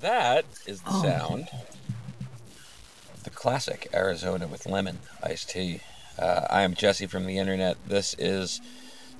[0.00, 1.02] That is the Oh.
[1.02, 1.48] sound.
[3.24, 5.80] The classic Arizona with lemon iced tea.
[6.18, 7.76] Uh, I am Jesse from the internet.
[7.86, 8.60] This is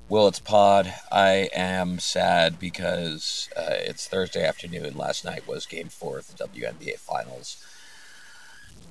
[0.09, 0.95] Willet's Pod.
[1.11, 4.97] I am sad because uh, it's Thursday afternoon.
[4.97, 7.63] Last night was Game Four of the WNBA Finals.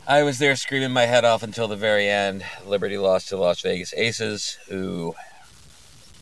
[0.07, 2.43] I was there screaming my head off until the very end.
[2.65, 5.15] Liberty lost to the Las Vegas Aces, who,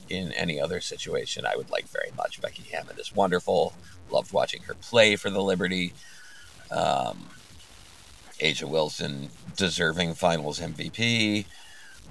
[0.10, 2.42] in any other situation, I would like very much.
[2.42, 3.74] Becky Hammon is wonderful.
[4.10, 5.94] Loved watching her play for the Liberty.
[6.72, 7.30] Um,
[8.40, 11.46] A'ja Wilson, deserving finals MVP.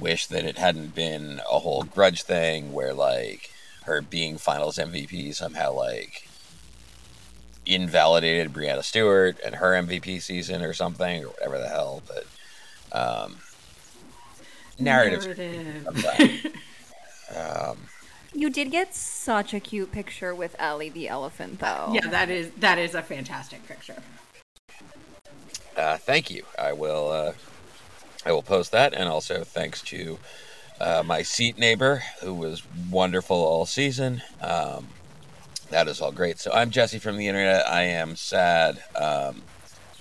[0.00, 3.50] Wish that it hadn't been a whole grudge thing where, like,
[3.84, 6.28] her being finals MVP somehow, like,
[7.66, 12.02] invalidated Breanna Stewart and her MVP season or something, or whatever the hell.
[12.06, 12.26] But,
[12.92, 13.36] um.
[14.78, 15.36] Narrative.
[17.36, 17.78] Um,
[18.34, 21.90] You did get such a cute picture with Ellie the elephant, though.
[21.92, 24.02] yeah, that is that is a fantastic picture.
[25.76, 26.44] uh, thank you.
[26.58, 27.10] I will.
[27.10, 27.32] Uh,
[28.24, 30.18] I will post that, and also thanks to
[30.80, 34.22] uh, my seat neighbor who was wonderful all season.
[34.40, 34.88] Um,
[35.70, 36.38] that is all great.
[36.38, 37.66] So I'm Jesse from the internet.
[37.66, 38.82] I am sad.
[38.94, 39.42] Um,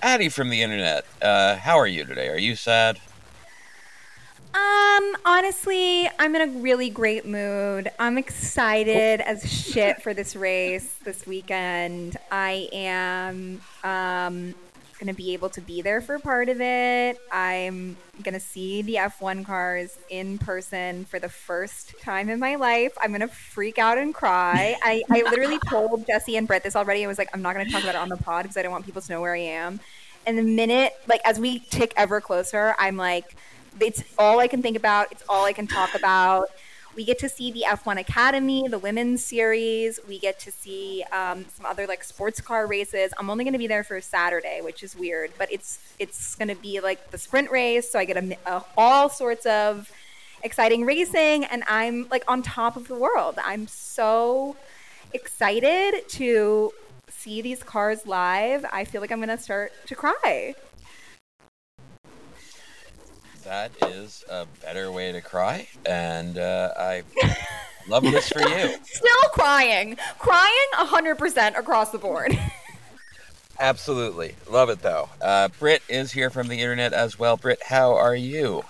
[0.04, 1.06] Addie from the internet.
[1.22, 2.28] Uh, how are you today?
[2.30, 3.00] Are you sad?
[4.54, 7.90] Um, honestly, I'm in a really great mood.
[7.98, 12.18] I'm excited as shit for this race this weekend.
[12.30, 14.54] I am um
[15.00, 17.18] gonna be able to be there for part of it.
[17.32, 22.92] I'm gonna see the F1 cars in person for the first time in my life.
[23.02, 24.76] I'm gonna freak out and cry.
[24.84, 27.06] I, I literally told Jesse and Brett this already.
[27.06, 28.72] I was like, I'm not gonna talk about it on the pod because I don't
[28.72, 29.80] want people to know where I am.
[30.28, 33.36] And the minute, like, as we tick ever closer, I'm like,
[33.80, 35.12] it's all I can think about.
[35.12, 36.50] It's all I can talk about.
[36.96, 40.00] We get to see the F1 Academy, the women's series.
[40.08, 43.14] We get to see um, some other like sports car races.
[43.18, 46.50] I'm only going to be there for Saturday, which is weird, but it's it's going
[46.50, 49.90] to be like the sprint race, so I get a, a, all sorts of
[50.44, 53.36] exciting racing, and I'm like on top of the world.
[53.42, 54.58] I'm so
[55.14, 56.74] excited to
[57.08, 58.66] see these cars live.
[58.72, 60.56] I feel like I'm going to start to cry.
[63.52, 67.04] That is a better way to cry, and uh, I
[67.86, 68.78] love this for you.
[68.86, 69.98] Still crying.
[70.20, 72.40] Crying 100% across the board.
[73.60, 74.36] Absolutely.
[74.50, 75.10] Love it, though.
[75.20, 77.36] Uh, Britt is here from the internet as well.
[77.36, 78.64] Britt, how are you?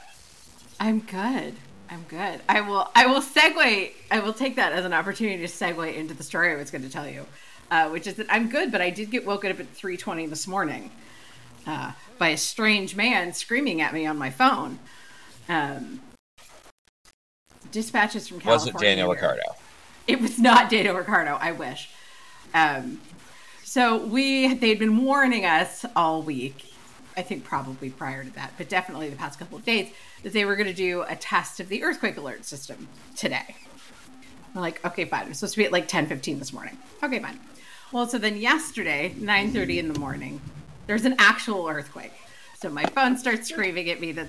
[0.80, 1.54] I'm good.
[1.88, 2.42] I'm good.
[2.50, 2.90] I will.
[2.96, 3.92] I will segue.
[4.10, 6.82] I will take that as an opportunity to segue into the story I was going
[6.82, 7.28] to tell you,
[7.70, 10.48] uh, which is that I'm good, but I did get woken up at 3:20 this
[10.48, 10.90] morning
[11.68, 11.92] uh,
[12.22, 14.78] by a strange man screaming at me on my phone.
[15.50, 16.02] Um,
[17.72, 18.78] dispatches from Was California.
[18.78, 19.42] it Daniel Ricciardo?
[20.06, 21.40] It was not Daniel Ricciardo.
[21.42, 21.90] I wish.
[22.54, 23.02] Um,
[23.64, 26.72] so we they'd been warning us all week.
[27.18, 30.46] I think probably prior to that, but definitely the past couple of days that they
[30.46, 33.56] were going to do a test of the earthquake alert system today.
[34.54, 35.28] We're like, okay, fine.
[35.28, 36.78] It's supposed to be at like ten fifteen this morning.
[37.02, 37.40] Okay, fine.
[37.92, 40.40] Well, so then yesterday, nine thirty in the morning,
[40.92, 42.12] there's an actual earthquake.
[42.60, 44.28] So my phone starts screaming at me that,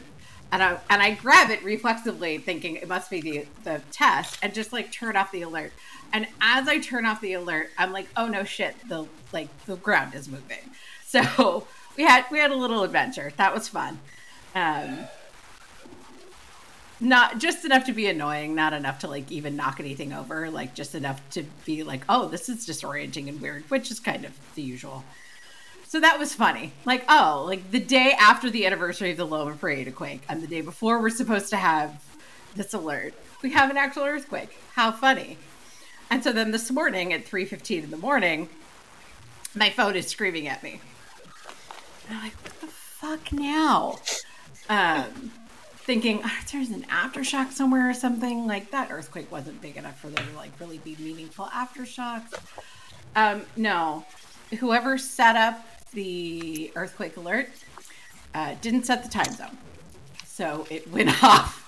[0.53, 4.55] and I and I grab it reflexively, thinking it must be the the test, and
[4.55, 5.73] just like turn off the alert.
[6.13, 9.75] And as I turn off the alert, I'm like, oh no shit, the like the
[9.75, 10.71] ground is moving.
[11.05, 13.33] So we had we had a little adventure.
[13.39, 13.99] That was fun.
[14.55, 14.99] Um,
[17.01, 20.77] not just enough to be annoying, not enough to like even knock anything over, like
[20.77, 24.31] just enough to be like, oh, this is disorienting and weird, which is kind of
[24.55, 25.03] the usual.
[25.93, 26.73] So that was funny.
[26.87, 30.47] Like, oh, like the day after the anniversary of the Loma Prieta quake, and the
[30.47, 32.03] day before we're supposed to have
[32.57, 34.57] this alert, we have an actual earthquake.
[34.73, 35.37] How funny!
[36.09, 38.49] And so then this morning at three fifteen in the morning,
[39.55, 40.81] my phone is screaming at me.
[42.09, 43.99] And I'm like, what the fuck now?
[44.71, 45.31] Um,
[45.77, 48.47] thinking "Ah, there's an aftershock somewhere or something.
[48.47, 52.33] Like that earthquake wasn't big enough for there to like really be meaningful aftershocks.
[53.15, 54.07] Um, no,
[54.59, 55.63] whoever set up
[55.93, 57.51] the earthquake alert
[58.35, 59.59] uh, didn't set the time zone,
[60.25, 61.59] so it went off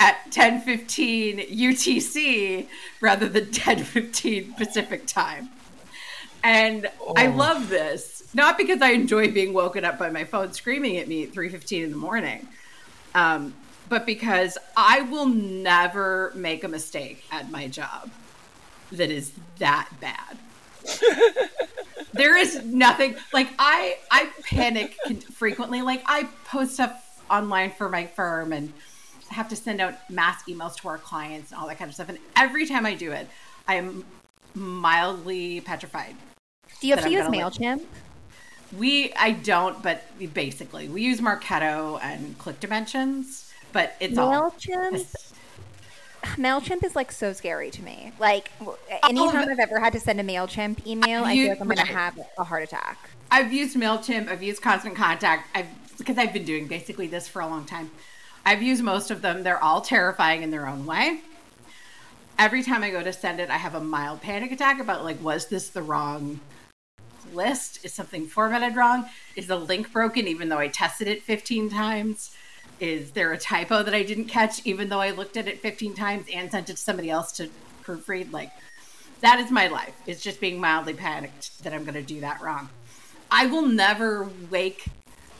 [0.00, 2.66] at 10:15 UTC
[3.00, 5.50] rather than 10:15 Pacific time.
[6.42, 10.96] And I love this, not because I enjoy being woken up by my phone screaming
[10.96, 12.48] at me at 3:15 in the morning,
[13.14, 13.54] um,
[13.88, 18.10] but because I will never make a mistake at my job
[18.92, 20.38] that is that bad.
[22.12, 24.96] There is nothing like I I panic
[25.32, 25.82] frequently.
[25.82, 28.72] Like I post stuff online for my firm and
[29.28, 32.08] have to send out mass emails to our clients and all that kind of stuff.
[32.08, 33.28] And every time I do it,
[33.68, 34.04] I am
[34.54, 36.16] mildly petrified
[36.80, 37.84] Do you have to use Mailchimp?
[38.76, 40.02] We I don't, but
[40.34, 45.32] basically we use Marketo and Click Dimensions, but it's all Mailchimp.
[46.36, 48.12] Mailchimp is like so scary to me.
[48.18, 48.50] Like
[49.02, 51.60] anytime oh, but- I've ever had to send a Mailchimp email, I You- feel like
[51.60, 52.98] I'm gonna have a heart attack.
[53.30, 54.28] I've used Mailchimp.
[54.28, 55.48] I've used Constant Contact.
[55.54, 55.66] I've
[55.98, 57.90] because I've been doing basically this for a long time.
[58.46, 59.42] I've used most of them.
[59.42, 61.20] They're all terrifying in their own way.
[62.38, 65.22] Every time I go to send it, I have a mild panic attack about like,
[65.22, 66.40] was this the wrong
[67.34, 67.84] list?
[67.84, 69.10] Is something formatted wrong?
[69.36, 70.26] Is the link broken?
[70.26, 72.34] Even though I tested it 15 times,
[72.80, 74.64] is there a typo that I didn't catch?
[74.66, 77.48] Even though I looked at it 15 times and sent it to somebody else to
[77.84, 78.50] proofread, like
[79.20, 79.94] that is my life.
[80.06, 82.70] It's just being mildly panicked that I'm going to do that wrong.
[83.30, 84.86] I will never wake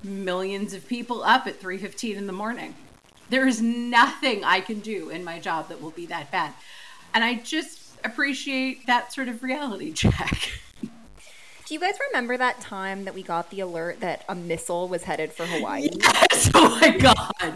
[0.03, 2.75] millions of people up at 3:15 in the morning.
[3.31, 6.53] There is nothing I can do in my job that will be that bad.
[7.15, 10.51] And I just appreciate that sort of reality check.
[11.71, 15.05] Do you guys remember that time that we got the alert that a missile was
[15.05, 15.89] headed for Hawaii?
[16.01, 17.55] Yes, oh my god.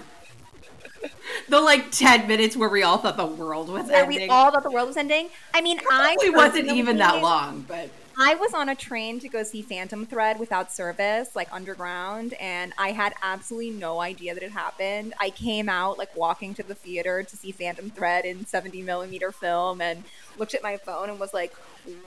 [1.48, 4.20] The like 10 minutes where we all thought the world was Where ending.
[4.20, 5.30] we all thought the world was ending.
[5.52, 9.28] I mean, I it wasn't even that long, but I was on a train to
[9.28, 14.44] go see Phantom Thread without service, like underground, and I had absolutely no idea that
[14.44, 15.14] it happened.
[15.18, 19.32] I came out like walking to the theater to see Phantom Thread in 70 millimeter
[19.32, 20.04] film and
[20.38, 21.52] looked at my phone and was like,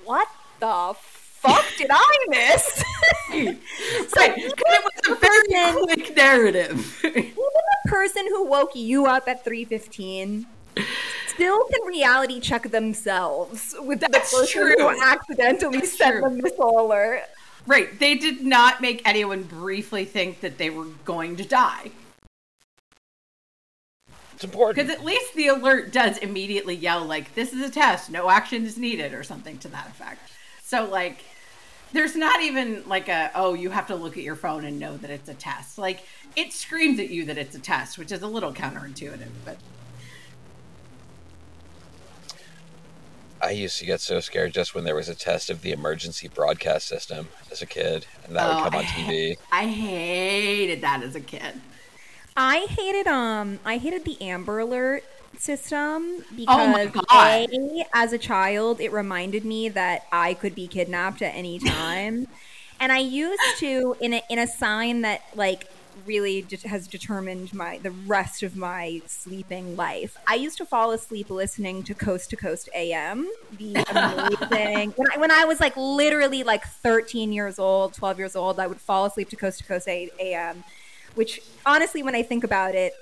[0.06, 0.30] what
[0.62, 0.96] the
[1.40, 2.64] fuck did I miss?
[4.10, 7.00] so right, 'cause it was a very person- quick narrative.
[7.06, 10.46] even the person who woke you up at 315
[11.28, 14.76] still can reality check themselves with the That's person true.
[14.78, 16.22] who accidentally sent true.
[16.22, 17.24] the missile alert.
[17.66, 21.92] right, they did not make anyone briefly think that they were going to die.
[24.34, 24.76] It's important.
[24.76, 28.66] Because at least the alert does immediately yell, like, this is a test, no action
[28.68, 30.32] is needed, or something to that effect.
[30.68, 31.24] So, like,
[31.94, 34.98] there's not even like a, oh, you have to look at your phone and know
[34.98, 35.78] that it's a test.
[35.78, 36.02] Like,
[36.36, 39.56] it screams at you that it's a test, which is a little counterintuitive, but
[43.42, 46.28] I used to get so scared just when there was a test of the emergency
[46.28, 49.38] broadcast system as a kid, and that would Oh, come on I- TV.
[49.50, 51.62] I hated that as a kid.
[52.36, 55.04] I hated um I hated the Amber Alert
[55.40, 57.48] system Oh because God.
[57.52, 62.28] a as a child it reminded me that I could be kidnapped at any time,
[62.80, 65.66] and I used to in a in a sign that like
[66.06, 70.16] really det- has determined my the rest of my sleeping life.
[70.28, 75.18] I used to fall asleep listening to Coast to Coast AM, the amazing when I
[75.18, 79.06] when I was like literally like 13 years old, 12 years old, I would fall
[79.06, 80.64] asleep to Coast to Coast AM
[81.14, 82.94] which honestly, when I think about it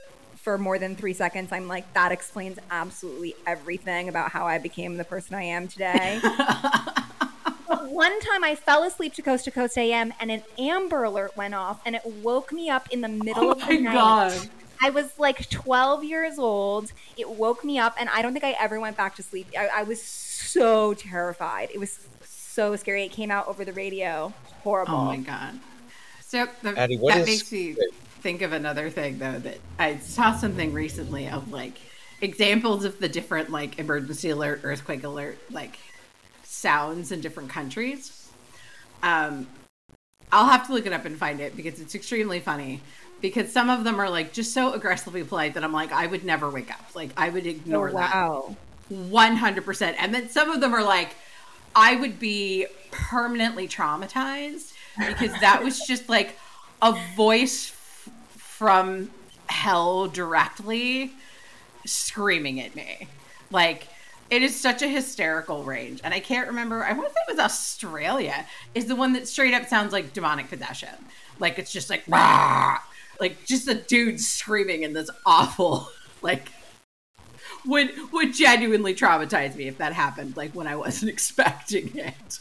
[0.45, 4.95] for more than three seconds, I'm like, that explains absolutely everything about how I became
[4.95, 6.21] the person I am today.
[7.67, 11.35] But One time I fell asleep to Coast to Coast AM and an Amber Alert
[11.35, 13.93] went off and it woke me up in the middle Oh of the night.
[13.93, 14.49] God.
[14.83, 16.91] I was like 12 years old.
[17.17, 19.47] It woke me up and I don't think I ever went back to sleep.
[19.57, 21.69] I, I was so terrified.
[21.73, 23.03] It was so scary.
[23.03, 24.31] It came out over the radio.
[24.63, 24.93] Horrible.
[24.93, 25.59] Oh my god.
[26.21, 27.75] So the, Addie, what that is- makes me
[28.25, 31.77] think of another thing though that I saw something recently of like
[32.21, 35.77] examples of the different like emergency alert, earthquake alert, like
[36.41, 38.27] sounds in different countries.
[39.03, 39.45] Um,
[40.31, 42.81] I'll have to look it up and find it because it's extremely funny.
[43.21, 46.23] Because some of them are like just so aggressively polite that I'm like, I would
[46.25, 46.95] never wake up.
[46.95, 48.11] Like I would Oh, ignore that.
[48.11, 48.55] wow.
[48.91, 49.95] 100%.
[49.99, 51.15] And then some of them are like,
[51.75, 56.39] I would be permanently traumatized because that was just like
[56.81, 57.71] a voice
[58.57, 59.11] from
[59.47, 61.11] hell directly
[61.85, 63.09] screaming at me.
[63.51, 63.89] Like,
[64.29, 65.99] it is such a hysterical range.
[66.05, 69.27] And I can't remember, I want to say it was Australia, is the one that
[69.27, 70.89] straight up sounds like demonic possession.
[71.37, 72.79] Like, it's just like, Rah!
[73.19, 75.89] like, just a dude screaming in this awful,
[76.21, 76.49] like,
[77.65, 82.39] would would genuinely traumatize me if that happened like when I wasn't expecting it.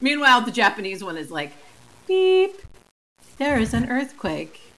[0.00, 1.52] Meanwhile, the Japanese one is like
[2.06, 2.60] beep.
[3.38, 4.69] There is an earthquake.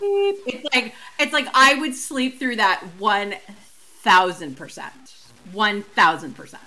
[0.00, 0.36] Beep.
[0.46, 3.34] It's like it's like I would sleep through that one
[4.02, 5.16] thousand percent.
[5.52, 6.62] One thousand percent.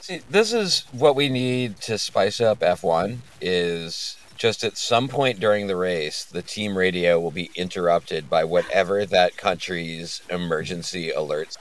[0.00, 5.38] See, this is what we need to spice up F1 is just at some point
[5.38, 11.56] during the race, the team radio will be interrupted by whatever that country's emergency alerts.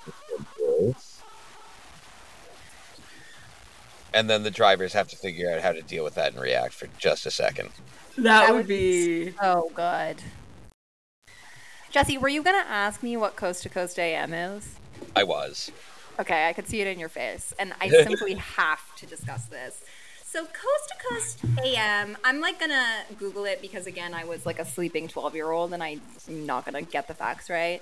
[4.14, 6.74] And then the drivers have to figure out how to deal with that and react
[6.74, 7.70] for just a second.
[8.16, 10.24] That, That would would be Oh, good.
[11.92, 14.76] Jesse, were you going to ask me what Coast to Coast AM is?
[15.16, 15.72] I was.
[16.20, 17.54] Okay, I could see it in your face.
[17.58, 19.82] And I simply have to discuss this.
[20.24, 22.86] So Coast to Coast AM, I'm like gonna
[23.18, 26.66] Google it because again, I was like a sleeping 12 year old and I'm not
[26.66, 27.82] gonna get the facts right.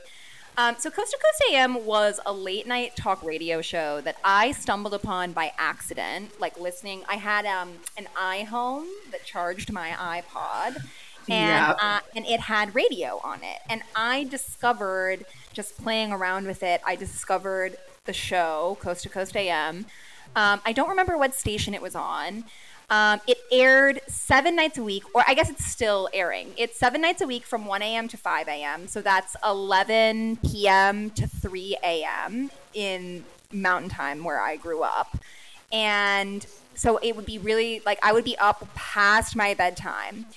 [0.60, 4.54] Um, so Coast to Coast AM was a late night talk radio show that I
[4.54, 7.04] stumbled upon by accident, like listening.
[7.10, 10.78] I had um, an iHome that charged my iPod,
[11.30, 11.78] and Yep.
[11.82, 13.60] uh, and it had radio on it.
[13.70, 16.82] And I discovered just playing around with it.
[16.86, 19.86] I discovered the show Coast to Coast AM.
[20.36, 22.44] Um, I don't remember what station it was on.
[22.90, 26.54] Um, it aired seven nights a week, or I guess it's still airing.
[26.56, 28.08] It's seven nights a week from 1 a.m.
[28.08, 28.88] to 5 a.m.
[28.88, 31.10] So that's 11 p.m.
[31.12, 32.50] to 3 a.m.
[32.74, 35.18] in Mountain Time, where I grew up.
[35.70, 40.28] And so it would be really like I would be up past my bedtime.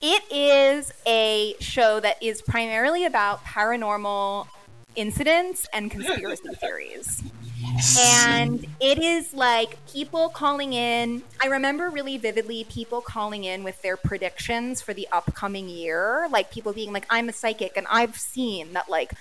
[0.00, 4.46] It is a show that is primarily about paranormal
[4.94, 7.20] incidents and conspiracy theories.
[7.98, 11.24] And it is like people calling in.
[11.42, 16.28] I remember really vividly people calling in with their predictions for the upcoming year.
[16.30, 19.14] Like people being like, I'm a psychic and I've seen that, like,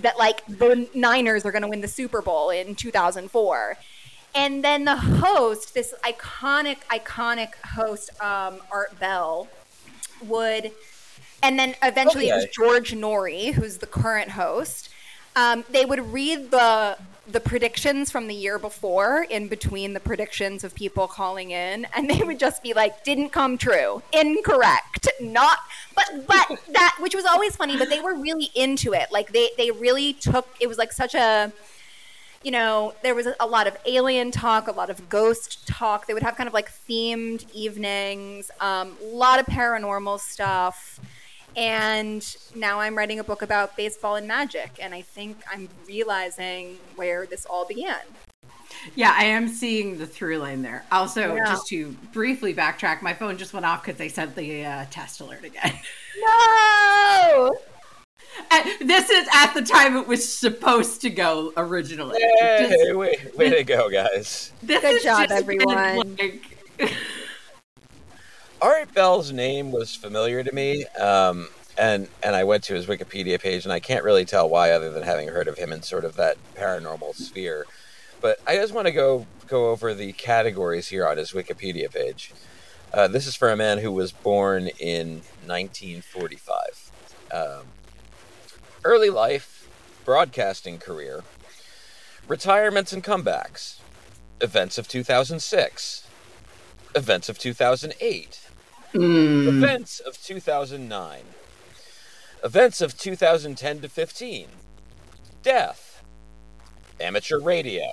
[0.00, 3.78] that like the Niners are going to win the Super Bowl in 2004.
[4.34, 9.48] And then the host, this iconic, iconic host, um, Art Bell,
[10.22, 10.72] would,
[11.42, 14.90] and then eventually it was George Noory, who's the current host.
[15.36, 20.64] Um, they would read the the predictions from the year before in between the predictions
[20.64, 25.58] of people calling in, and they would just be like, "Didn't come true, incorrect, not."
[25.94, 29.12] But but that which was always funny, but they were really into it.
[29.12, 31.52] Like they they really took it was like such a
[32.42, 36.06] you know, there was a lot of alien talk, a lot of ghost talk.
[36.06, 41.00] They would have kind of like themed evenings, um, a lot of paranormal stuff.
[41.56, 46.78] And now I'm writing a book about baseball and magic, and I think I'm realizing
[46.94, 47.98] where this all began.
[48.94, 50.84] Yeah, I am seeing the through line there.
[50.92, 51.44] Also, Yeah.
[51.44, 55.20] just to briefly backtrack, my phone just went off because they sent the uh, test
[55.20, 55.74] alert again.
[56.22, 57.50] No!
[58.50, 62.20] And this is at the time it was supposed to go originally.
[62.40, 64.52] Hey, Just- way, way to go, guys.
[64.62, 66.16] this Good is job, just everyone.
[66.16, 66.56] like-
[68.62, 73.40] Art Bell's name was familiar to me, um, and and I went to his Wikipedia
[73.40, 76.04] page, and I can't really tell why, other than having heard of him in sort
[76.04, 77.64] of that paranormal sphere.
[78.20, 82.32] But I just want to go go over the categories here on his Wikipedia page.
[82.92, 86.90] Uh, this is for a man who was born in 1945.
[87.32, 87.64] Um,
[88.84, 89.68] early life,
[90.04, 91.22] broadcasting career,
[92.26, 93.80] retirements and comebacks,
[94.40, 96.06] events of 2006,
[96.94, 98.40] events of 2008,
[98.92, 99.48] hmm.
[99.48, 101.22] events of 2009,
[102.42, 104.48] events of 2010 to 15,
[105.42, 106.02] death,
[107.00, 107.92] amateur radio,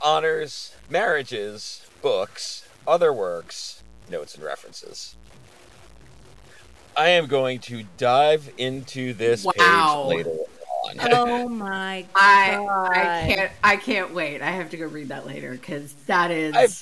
[0.00, 5.16] honors, marriages, books, other works, notes and references.
[6.98, 10.06] I am going to dive into this Wow.
[10.10, 10.44] page later on.
[11.00, 12.20] Oh my god.
[12.20, 12.56] I
[12.90, 14.40] I can't I can't wait.
[14.42, 16.74] I have to go read that later because that is I've-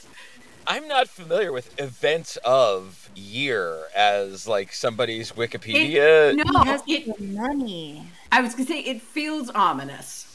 [0.68, 6.34] I'm not familiar with events of year as like somebody's Wikipedia.
[6.34, 6.62] no.
[6.62, 8.06] He has It, money.
[8.32, 10.25] I was gonna say it feels ominous.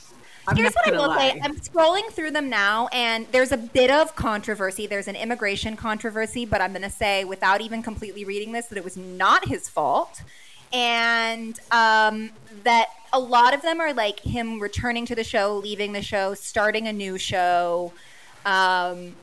[0.48, 1.31] I'm Here's what I will lie.
[1.31, 1.41] say.
[1.43, 4.88] I'm scrolling through them now, and there's a bit of controversy.
[4.88, 8.77] There's an immigration controversy, but I'm going to say, without even completely reading this, that
[8.77, 10.24] it was not his fault.
[10.74, 12.31] And um,
[12.63, 16.33] that a lot of them are like him returning to the show, leaving the show,
[16.33, 17.91] starting a new show.
[18.45, 19.15] Um,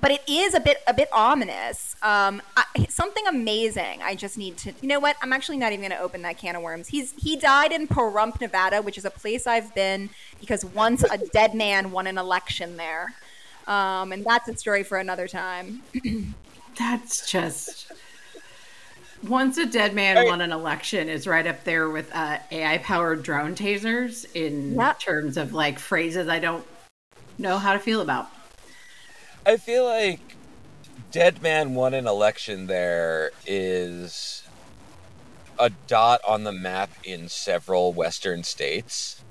[0.00, 1.94] but it is a bit a bit ominous.
[2.02, 4.02] Um, I, something amazing.
[4.02, 4.72] I just need to.
[4.80, 5.16] You know what?
[5.22, 6.88] I'm actually not even going to open that can of worms.
[6.88, 10.10] He's he died in Pahrump, Nevada, which is a place I've been
[10.40, 13.14] because once a dead man won an election there,
[13.66, 15.82] um, and that's a story for another time.
[16.76, 17.92] That's just
[19.28, 20.26] once a dead man Right.
[20.26, 24.98] won an election is right up there with uh, AI powered drone tasers in Yep.
[24.98, 26.66] terms of like phrases I don't
[27.38, 28.28] know how to feel about.
[29.46, 30.20] I feel like
[31.12, 34.42] Dead Man won an election there is
[35.58, 39.22] a dot on the map in several western states.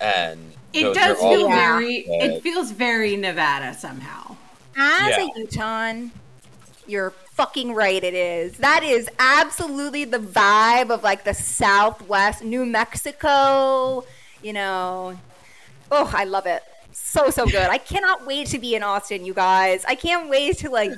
[0.00, 1.54] And It does are all feel Yeah.
[1.56, 1.96] very.
[2.06, 4.36] It feels very Nevada somehow.
[4.76, 5.26] As Yeah.
[5.26, 5.94] a Utah,
[6.86, 8.02] you're fucking right.
[8.02, 8.58] It is.
[8.58, 14.04] That is absolutely the vibe of like the Southwest, New Mexico.
[14.42, 15.18] You know,
[15.90, 16.62] oh, I love it.
[16.92, 17.68] So so good.
[17.70, 19.84] I cannot wait to be in Austin, you guys.
[19.86, 20.92] I can't wait to like.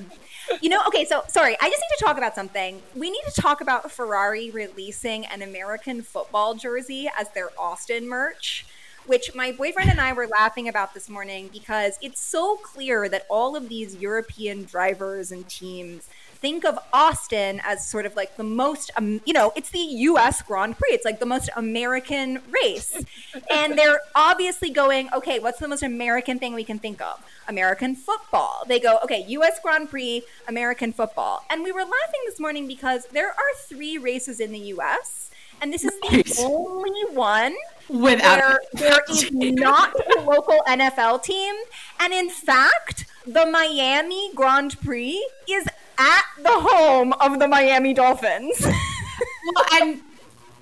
[0.61, 2.83] You know, okay, so sorry, I just need to talk about something.
[2.95, 8.67] We need to talk about Ferrari releasing an American football jersey as their Austin merch.
[9.07, 13.27] which my boyfriend and I were laughing about this morning because it's so clear that
[13.29, 16.09] all of these European drivers and teams
[16.43, 19.79] think of Austin as sort of like the most, um, you know, it's the
[20.11, 20.91] US Grand Prix.
[20.91, 23.03] It's like the most American race.
[23.51, 27.25] and they're obviously going, okay, what's the most American thing we can think of?
[27.49, 28.65] American football.
[28.67, 31.45] They go, okay, US Grand Prix, American football.
[31.49, 35.31] And we were laughing this morning because there are three races in the US.
[35.61, 37.55] And this is the only one
[37.89, 41.55] Without there, there is not a local NFL team.
[42.01, 45.67] And in fact, the Miami Grand Prix is
[46.03, 48.61] at the home of the Miami Dolphins.
[48.65, 50.01] well, and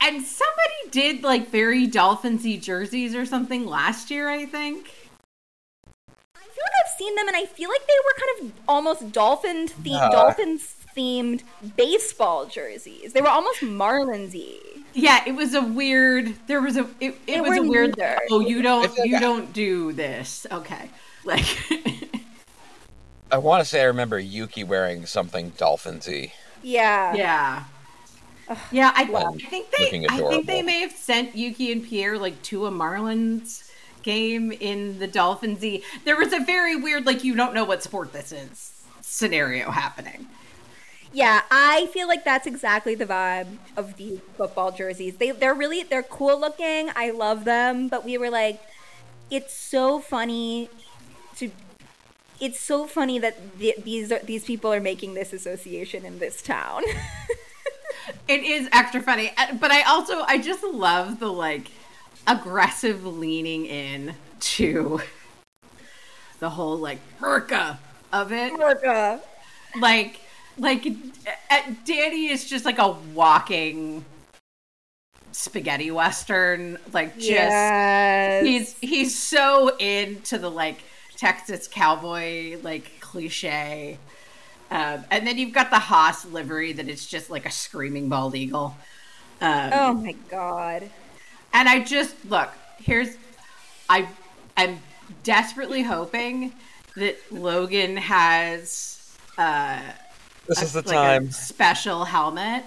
[0.02, 4.90] and somebody did like very Dolphinsy jerseys or something last year, I think.
[6.36, 9.12] I feel like I've seen them and I feel like they were kind of almost
[9.12, 10.10] dolphin the- Nah.
[10.10, 11.42] Dolphins themed
[11.76, 13.12] baseball jerseys.
[13.12, 14.56] They were almost Marlinsy.
[14.92, 16.34] Yeah, it was a weird.
[16.48, 16.86] There was a.
[16.98, 17.96] It, it was a weird.
[17.96, 18.18] neither.
[18.30, 18.90] Oh, you don't.
[18.92, 20.46] feel You I- don't do this.
[20.50, 20.90] Okay,
[21.24, 21.46] like.
[23.32, 26.32] I want to say I remember Yuki wearing something dolphinsy.
[26.62, 27.14] Yeah.
[27.14, 27.64] Yeah.
[28.72, 32.42] Yeah, I, I think they I think they may have sent Yuki and Pierre like
[32.44, 33.70] to a Marlins
[34.02, 35.84] game in the Dolphinsy.
[36.04, 40.26] There was a very weird like you don't know what sport this is scenario happening.
[41.12, 45.16] Yeah, I feel like that's exactly the vibe of these football jerseys.
[45.16, 46.90] They they're really they're cool looking.
[46.96, 48.60] I love them, but we were like
[49.30, 50.89] it's so funny to
[52.40, 56.42] it's so funny that th- these are, these people are making this association in this
[56.42, 56.82] town.
[58.26, 61.66] It is extra funny, Uh, but I also I just love the like
[62.26, 65.00] aggressive leaning in to
[66.38, 67.78] the whole like Merca
[68.12, 68.52] of it.
[68.54, 69.20] America.
[69.80, 70.20] like
[70.58, 70.86] like
[71.50, 74.04] uh, Danny is just like a walking
[75.32, 78.44] spaghetti western like just Yes.
[78.44, 80.82] he's he's so into the like
[81.20, 83.98] Texas cowboy like cliche
[84.70, 88.34] um, and then you've got the Haas livery that it's just like a screaming bald
[88.34, 88.74] eagle
[89.42, 90.88] um, oh my god.
[91.52, 93.16] and I just look, here's
[93.88, 94.08] I
[94.56, 94.78] am
[95.24, 96.52] desperately hoping
[96.96, 99.80] that Logan has uh
[100.48, 101.30] This a- is the like time.
[101.32, 102.64] special helmet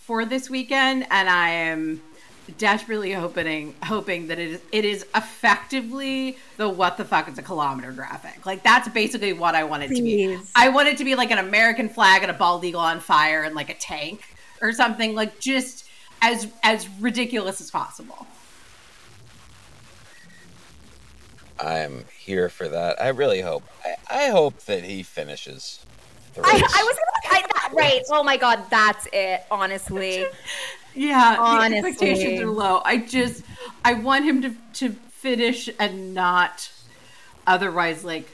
[0.00, 2.00] for this weekend and I am
[2.58, 7.42] desperately hoping hoping that it is it is effectively the what the fuck is a
[7.42, 8.44] kilometer graphic.
[8.46, 10.38] Like that's basically what I want it to be.
[10.54, 13.42] I want it to be like an American flag and a bald eagle on fire
[13.42, 14.22] and like a tank
[14.60, 15.86] or something like just
[16.22, 18.26] as as ridiculous as possible.
[21.58, 23.00] I'm here for that.
[23.00, 23.64] I really hope.
[23.84, 25.84] I, I hope that he finishes.
[26.34, 26.52] The I.
[26.52, 28.02] I was gonna I, that, right.
[28.10, 29.42] Oh my god, that's it.
[29.50, 30.24] Honestly,
[30.94, 31.80] Yeah, Honestly.
[31.80, 32.82] the expectations are low.
[32.84, 33.42] I just
[33.84, 36.70] I want him to to finish and not
[37.46, 38.28] otherwise like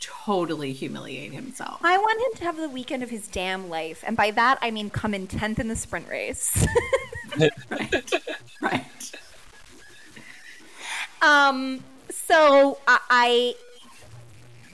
[0.00, 1.80] totally humiliate himself.
[1.82, 4.70] I want him to have the weekend of his damn life, and by that I
[4.70, 6.66] mean come in tenth in the sprint race.
[7.70, 8.12] right.
[8.60, 9.12] Right.
[11.22, 11.84] Um.
[12.10, 13.54] So I,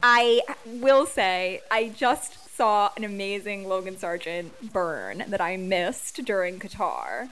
[0.02, 6.24] I, I will say I just saw an amazing Logan Sargeant burn that I missed
[6.24, 7.28] during Qatar.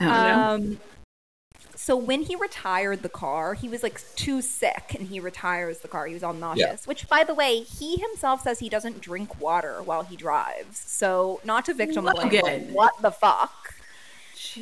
[0.00, 0.40] Oh, no.
[0.40, 0.80] Um.
[1.74, 5.88] So when he retired the car, he was like too sick, and he retires the
[5.88, 6.06] car.
[6.06, 6.86] He was all nauseous.
[6.86, 10.78] Which, by the way, he himself says he doesn't drink water while he drives.
[10.78, 13.74] So not to victim blame, what the fuck?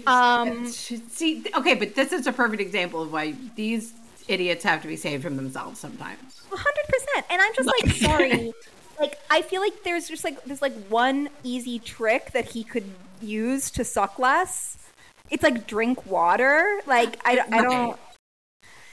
[0.07, 3.93] Um, see, okay, but this is a perfect example of why these
[4.29, 6.41] idiots have to be saved from themselves sometimes.
[6.51, 7.27] Hundred percent.
[7.29, 8.53] And I'm just like, sorry.
[9.01, 12.85] Like, I feel like there's just like there's like one easy trick that he could
[13.23, 14.77] use to suck less.
[15.31, 16.81] It's like drink water.
[16.87, 17.99] Like I, I don't.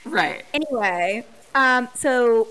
[0.06, 0.46] Right.
[0.54, 2.48] Anyway, um, so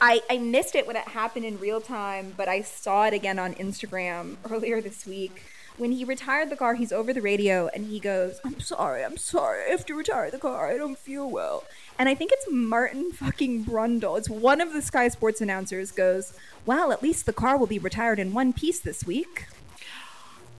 [0.00, 3.38] I I missed it when it happened in real time, but I saw it again
[3.38, 5.42] on Instagram earlier this week.
[5.78, 9.16] When he retired the car, he's over the radio and he goes, "I'm sorry, I'm
[9.16, 9.64] sorry.
[9.66, 10.68] I have to retire the car.
[10.68, 11.64] I don't feel well."
[11.98, 14.18] And I think it's Martin fucking Brundle.
[14.18, 16.34] It's one of the Sky Sports announcers goes,
[16.66, 19.46] "Well, at least the car will be retired in one piece this week."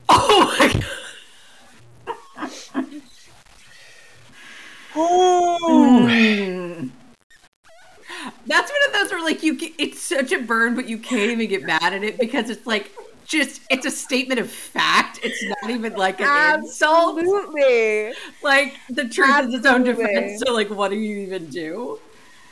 [0.10, 0.86] Oh my god.
[4.96, 6.92] Ooh.
[8.46, 11.32] That's one of those where like you ca- it's such a burn, but you can't
[11.32, 12.92] even get mad at it because it's like
[13.26, 15.20] just it's a statement of fact.
[15.24, 17.20] It's not even like an insult.
[17.20, 18.14] Absolutely.
[18.42, 20.42] Like the truth is its own defense.
[20.46, 22.00] So like, what do you even do?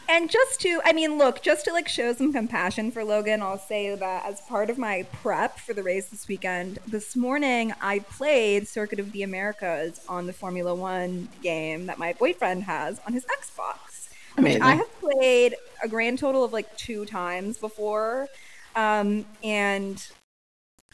[0.09, 3.57] And just to, I mean, look, just to like show some compassion for Logan, I'll
[3.57, 7.99] say that as part of my prep for the race this weekend, this morning I
[7.99, 13.13] played Circuit of the Americas on the Formula One game that my boyfriend has on
[13.13, 14.09] his Xbox.
[14.35, 14.61] Amazing.
[14.63, 18.27] I have played a grand total of like two times before.
[18.75, 20.05] Um, and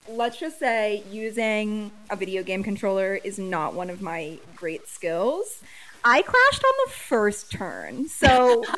[0.08, 5.62] let's just say using a video game controller is not one of my great skills.
[6.04, 8.08] I crashed on the first turn.
[8.08, 8.64] So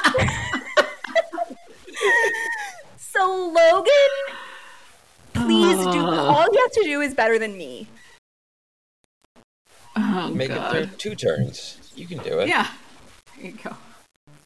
[2.97, 3.93] So Logan,
[5.33, 6.27] please do ah.
[6.27, 7.87] all you have to do is better than me.
[9.95, 10.75] Oh, Make God.
[10.75, 11.91] it through two turns.
[11.95, 12.47] You can do it.
[12.47, 12.67] Yeah.
[13.35, 13.75] There you go.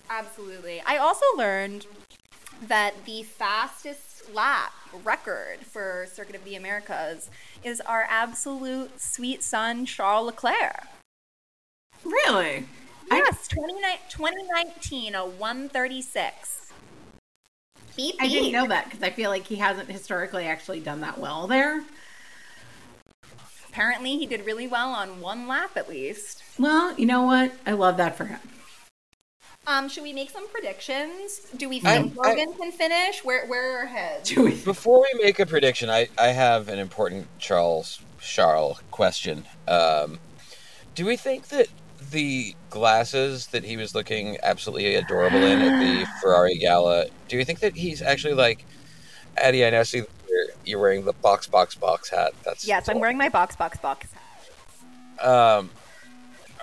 [0.09, 0.81] Absolutely.
[0.85, 1.85] I also learned
[2.67, 7.29] that the fastest lap record for Circuit of the Americas
[7.63, 10.85] is our absolute sweet son Charles Leclerc.
[12.03, 12.65] Really?
[13.11, 16.71] I- Yes, 29 2019, a 136.
[17.95, 21.19] Beep, I didn't know that because I feel like he hasn't historically actually done that
[21.19, 21.83] well there.
[23.69, 26.43] Apparently, he did really well on one lap at least.
[26.57, 27.51] Well, you know what?
[27.65, 28.39] I love that for him.
[29.65, 31.39] Um, should we make some predictions?
[31.55, 33.23] Do we think I- Logan can finish?
[33.23, 34.29] Where where are our heads?
[34.29, 34.55] Do we?
[34.55, 39.45] Before we make a prediction, I, I have an important Charles Charles question.
[39.67, 40.19] Um,
[40.95, 41.67] do we think that
[42.11, 47.45] the glasses that he was looking absolutely adorable in at the Ferrari gala, do you
[47.45, 48.65] think that he's actually like
[49.37, 49.65] Addie?
[49.65, 49.99] I now see
[50.29, 52.33] you're, you're wearing the box box box hat.
[52.43, 54.07] That's Yes, I'm wearing my box box box.
[54.11, 55.25] hat.
[55.25, 55.69] Um,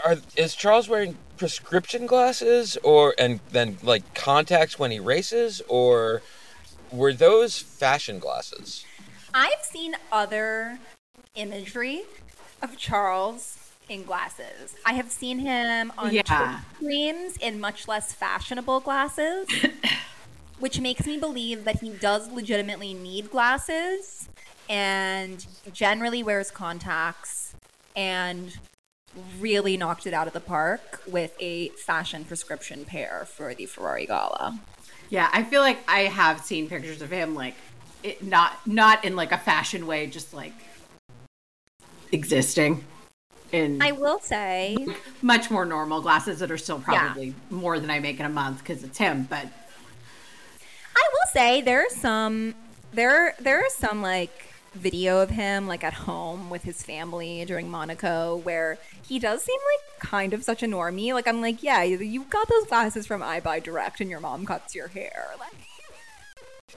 [0.04, 6.20] are is Charles wearing prescription glasses or and then like contacts when he races, or
[6.92, 8.84] were those fashion glasses?
[9.32, 10.78] I've seen other
[11.34, 12.02] imagery
[12.60, 14.76] of Charles in glasses.
[14.84, 16.22] I have seen him on Yeah.
[16.22, 19.48] Twitch streams in much less fashionable glasses,
[20.58, 24.28] which makes me believe that he does legitimately need glasses
[24.68, 27.54] and generally wears contacts
[27.96, 28.58] and
[29.38, 34.06] really knocked it out of the park with a fashion prescription pair for the Ferrari
[34.06, 34.58] Gala.
[35.08, 37.54] Yeah, I feel like I have seen pictures of him like
[38.02, 40.54] it, not not in like a fashion way, just like
[42.12, 42.84] existing
[43.52, 44.76] in I will say
[45.22, 48.58] much more normal glasses that are still probably more than I make in a month
[48.60, 49.26] because it's him.
[49.28, 49.46] But
[50.96, 52.54] I will say there's some
[52.92, 57.68] there there are some like video of him like at home with his family during
[57.70, 61.12] Monaco where he does seem like kind of such a normie.
[61.12, 64.74] Like I'm like, yeah, you, you got those glasses from Eyebuydirect and your mom cuts
[64.74, 65.26] your hair.
[65.38, 65.52] Like
[66.68, 66.76] the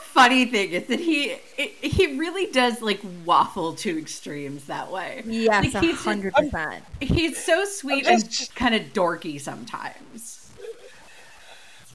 [0.00, 5.22] funny thing is that he it, he really does like waffle to extremes that way.
[5.26, 6.84] yes, Like, um, a he's, hundred percent.
[7.00, 10.50] he's so sweet I'm and just- kind of dorky sometimes.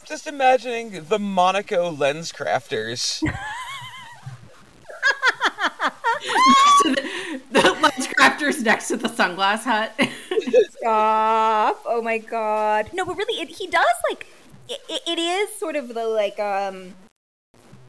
[0.05, 3.21] Just imagining the Monaco lens crafters.
[6.83, 8.07] The, the lens
[8.63, 9.93] next to the sunglass hut.
[10.77, 11.81] Stop!
[11.85, 12.89] Oh my god!
[12.93, 14.27] No, but really, it, he does like
[14.69, 16.93] it, it is sort of the like um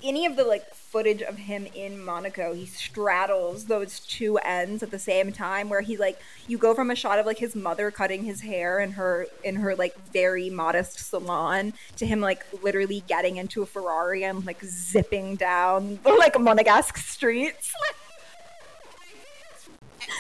[0.02, 4.90] any of the like footage of him in Monaco, he straddles those two ends at
[4.90, 7.90] the same time where he like you go from a shot of like his mother
[7.90, 13.03] cutting his hair in her in her like very modest salon to him like literally
[13.07, 17.72] getting into a Ferrari and like zipping down like Monegasque streets.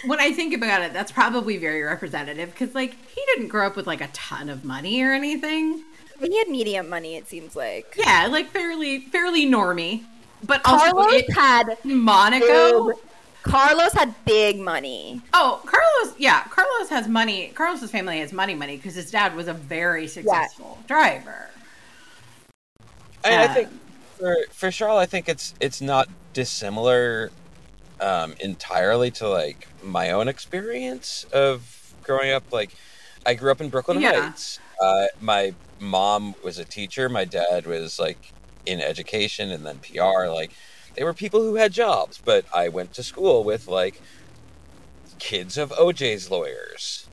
[0.04, 3.76] when I think about it, that's probably very representative because, like, he didn't grow up
[3.76, 5.82] with like a ton of money or anything.
[6.20, 7.94] he had medium money, it seems like.
[7.96, 10.04] Yeah, like fairly, fairly normy.
[10.44, 12.88] But also Carlos it, had Monaco.
[12.88, 12.96] big-
[13.42, 15.22] Carlos had big money.
[15.32, 16.14] Oh, Carlos.
[16.18, 17.48] Yeah, Carlos has money.
[17.54, 21.48] Carlos's family has money, money because his dad was a very successful driver.
[23.24, 23.68] I mean, I think
[24.18, 27.30] for for Charles, I think it's it's not dissimilar
[28.00, 32.52] um, entirely to like my own experience of growing up.
[32.52, 32.74] Like,
[33.24, 34.20] I grew up in Brooklyn Yeah.
[34.20, 34.60] Heights.
[34.80, 37.08] Uh, my mom was a teacher.
[37.08, 38.32] My dad was like
[38.68, 40.26] in education and then PR.
[40.28, 40.52] Like,
[40.94, 42.20] they were people who had jobs.
[42.24, 44.00] But I went to school with like
[45.18, 47.06] kids of OJ's lawyers.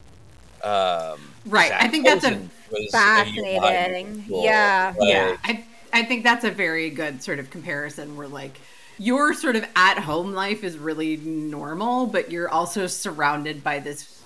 [0.64, 4.08] Um, Right, Zac I think that's a Posen was a year behind me Fascinating.
[4.28, 4.44] in.
[4.44, 4.94] Yeah.
[4.98, 8.60] Like, yeah, I I think that's a very good sort of comparison where like
[8.98, 14.24] your sort of at home life is really normal, but you're also surrounded by this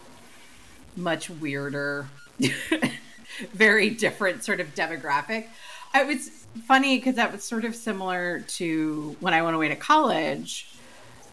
[0.96, 2.08] much weirder,
[3.54, 5.48] very different sort of demographic.
[5.96, 6.30] It was
[6.66, 10.70] funny because that was sort of similar to when I went away to college.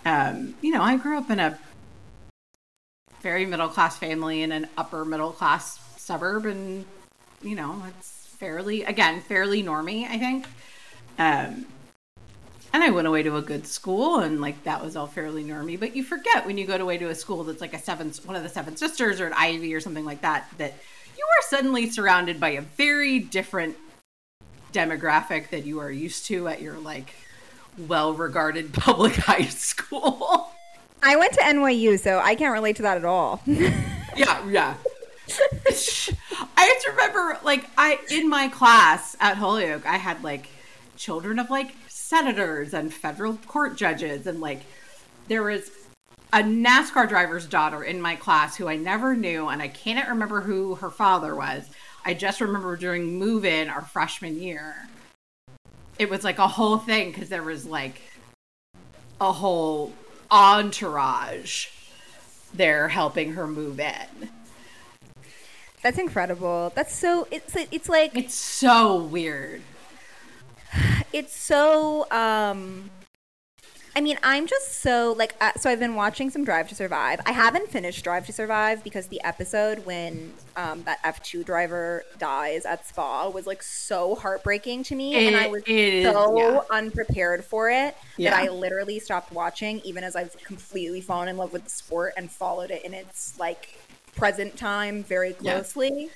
[0.04, 1.58] Um, you know, I grew up in a
[3.20, 6.84] very middle class family in an upper middle class suburb, and
[7.42, 10.46] you know, it's fairly, again, fairly normy, I think.
[11.18, 11.66] Um,
[12.72, 15.78] and I went away to a good school, and like that was all fairly normy.
[15.78, 18.36] But you forget when you go away to a school that's like a seven, one
[18.36, 20.74] of the Seven Sisters or an Ivy or something like that, that
[21.16, 23.76] you are suddenly surrounded by a very different
[24.76, 27.14] demographic that you are used to at your like
[27.78, 30.50] well-regarded public high school.
[31.02, 33.40] I went to NYU, so I can't relate to that at all.
[33.46, 34.74] yeah, yeah.
[35.28, 40.48] I just remember, like, I in my class at Holyoke, I had like
[40.96, 44.62] children of like senators and federal court judges, and like
[45.28, 45.70] there was
[46.32, 50.40] a NASCAR driver's daughter in my class who I never knew, and I can't remember
[50.40, 51.68] who her father was.
[52.06, 54.76] I just remember during move in our freshman year,
[55.98, 58.00] it was like a whole thing because there was like
[59.20, 59.92] a whole
[60.30, 61.66] entourage
[62.54, 64.30] there helping her move in.
[65.82, 66.70] That's incredible.
[66.76, 69.62] That's so it's it's like it's so weird.
[71.12, 72.90] It's so um
[73.96, 77.18] I mean, I'm just so like uh, so I've been watching some Drive to Survive.
[77.24, 82.66] I haven't finished Drive to Survive because the episode when um, that F2 driver dies
[82.66, 86.60] at Spa was like so heartbreaking to me It- and I was so yeah.
[86.70, 88.30] unprepared for it Yeah.
[88.30, 92.12] that I literally stopped watching even as I've completely fallen in love with the sport
[92.18, 93.78] and followed it in its like
[94.14, 95.54] present time very Yeah.
[95.54, 96.10] closely.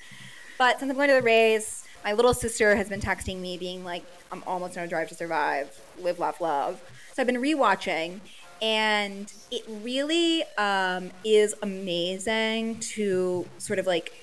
[0.59, 3.83] But since I'm going to the race, my little sister has been texting me, being
[3.83, 6.79] like, "I'm almost on a drive to survive, live, laugh, love."
[7.13, 8.19] So I've been rewatching,
[8.61, 14.13] and it really um, is amazing to sort of like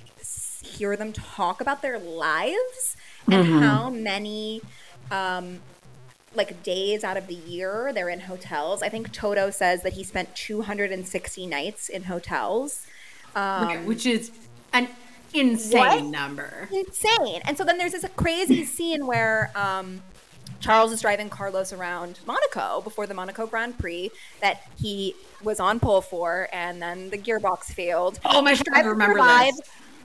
[0.62, 2.96] hear them talk about their lives
[3.31, 4.62] and how many.
[5.11, 5.61] Um,
[6.35, 8.83] like days out of the year they're in hotels.
[8.83, 12.87] I think Toto says that he spent 260 nights in hotels.
[13.35, 14.31] Um, which is
[14.74, 14.88] an
[15.33, 16.05] insane What?
[16.05, 16.68] number.
[16.70, 17.40] insane.
[17.46, 20.03] And so then there's this crazy scene where um,
[20.61, 25.79] Charles is driving Carlos around Monaco before the Monaco Grand Prix that he was on
[25.81, 28.19] pole for, and then the gearbox failed.
[28.25, 29.61] Oh my god, I remember this.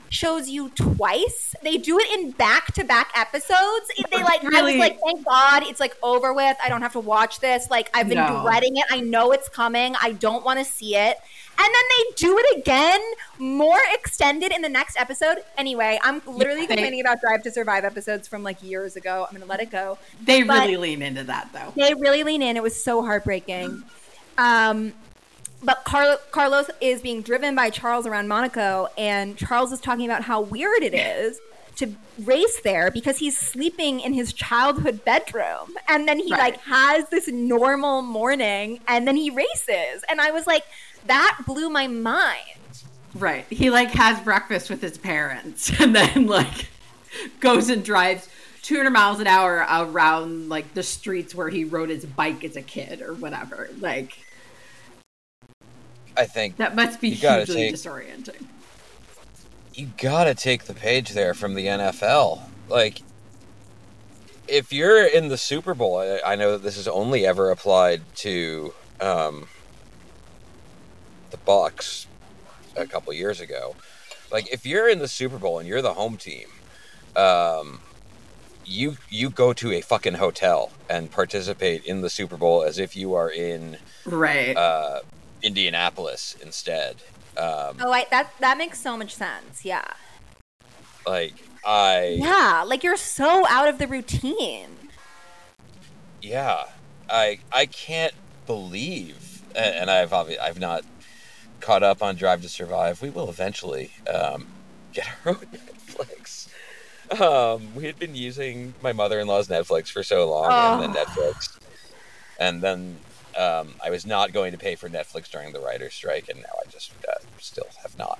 [0.10, 1.56] Shows you twice.
[1.64, 3.90] They do it in back-to-back episodes.
[3.98, 4.44] It- They like.
[4.46, 6.56] I was like, thank God it's like over with.
[6.64, 7.68] I don't have to watch this.
[7.72, 8.44] Like I've been No.
[8.44, 8.86] dreading it.
[8.92, 9.96] I know it's coming.
[10.00, 11.18] I don't want to see it.
[11.58, 13.00] And then they do it again,
[13.38, 15.38] more extended in the next episode.
[15.58, 19.26] Anyway, I'm literally Yeah, they- complaining about Drive to Survive episodes from like years ago.
[19.28, 19.98] I'm gonna let it go.
[20.22, 21.72] They But- really lean into that though.
[21.76, 22.58] They really lean in.
[22.58, 23.84] It was so heartbreaking.
[24.38, 24.94] Um,
[25.62, 30.24] but Car- Carlos is being driven by Charles around Monaco, and Charles is talking about
[30.24, 31.40] how weird it is
[31.78, 36.40] to race there because he's sleeping in his childhood bedroom, and then he Right.
[36.40, 40.64] like has this normal morning, and then he races, and I was like,
[41.08, 42.40] that blew my mind.
[43.16, 43.46] Right.
[43.50, 46.68] He like has breakfast with his parents and then like
[47.40, 48.28] goes and drives
[48.64, 52.62] 200 miles an hour around like the streets where he rode his bike as a
[52.62, 53.70] kid or whatever.
[53.80, 54.18] Like
[56.16, 58.46] I think that must be You gotta hugely take- disorienting.
[59.74, 62.42] you gotta take the page there from the NFL.
[62.70, 63.02] Like,
[64.48, 68.02] if you're in the Super Bowl, I, I know that this is only ever applied
[68.18, 69.48] to um,
[71.34, 72.06] the Bucs
[72.78, 73.76] a couple years ago.
[74.32, 76.48] Like, if you're in the Super Bowl and you're the home team,
[77.16, 77.82] um,
[78.66, 82.96] you you go to a fucking hotel and participate in the Super Bowl as if
[82.96, 84.56] you are in Right.
[84.56, 85.02] uh,
[85.42, 86.98] Indianapolis instead.
[87.36, 89.66] Um, Oh, I, that that makes so much sense.
[89.66, 89.86] Yeah,
[91.06, 91.34] like
[91.66, 94.70] I yeah, like you're so out of the routine.
[96.22, 96.64] Yeah,
[97.10, 98.14] I I can't
[98.48, 100.84] believe, and and I've obviously I've not
[101.64, 103.02] caught up on Drive to Survive.
[103.02, 104.48] We will eventually um,
[104.92, 106.50] get our own Netflix.
[107.22, 111.58] Um, we had been using my mother-in-law's Netflix for so long, and then Netflix,
[112.40, 112.98] and then
[113.38, 116.56] um, I was not going to pay for Netflix during the writer's strike, and now
[116.66, 118.20] I just uh, still have not.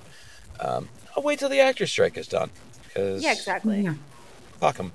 [0.60, 2.50] Um, I'll wait till the actors' strike is done.
[2.96, 3.82] Cause Yeah, exactly.
[3.82, 3.96] Yeah.
[4.60, 4.94] Fuck them.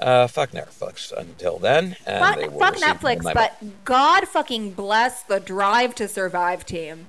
[0.00, 1.96] Uh, fuck Netflix until then.
[2.06, 7.06] And Fuck, they fuck Netflix, but God fucking bless the Drive to Survive team.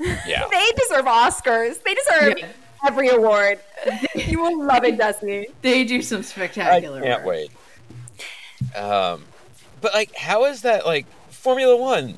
[0.00, 1.82] Yeah, They deserve Oscars.
[1.82, 2.48] They deserve Yeah.
[2.86, 3.60] every award.
[4.14, 5.46] you will love it, Destiny.
[5.62, 6.72] They do some spectacular.
[6.72, 7.50] I spectacular can't work.
[8.74, 8.76] wait.
[8.76, 9.24] Um,
[9.80, 12.14] but like, how is that like Formula One,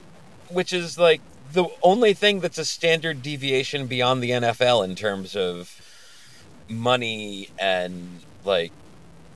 [0.48, 1.20] which is like
[1.52, 5.80] the only thing that's a standard deviation beyond the NFL in terms of
[6.68, 8.72] money and like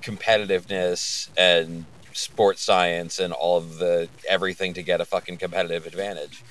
[0.03, 6.43] competitiveness and sports science and all of the everything to get a fucking competitive advantage.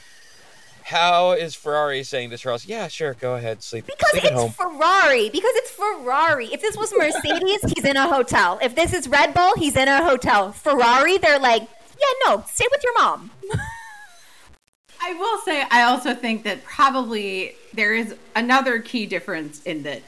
[0.88, 4.40] How is Ferrari saying to Charles, yeah, sure, go ahead, sleep, Because sleep at it's
[4.42, 4.52] home?
[4.52, 5.30] Ferrari.
[5.30, 6.48] Because it's Ferrari.
[6.48, 8.58] If this was Mercedes, he's in a hotel.
[8.62, 10.54] If this is Red Bull, he's in a hotel.
[10.54, 13.32] Ferrari, they're like, yeah, no, stay with your mom.
[15.02, 20.02] I will say, I also think that probably there is another key difference in that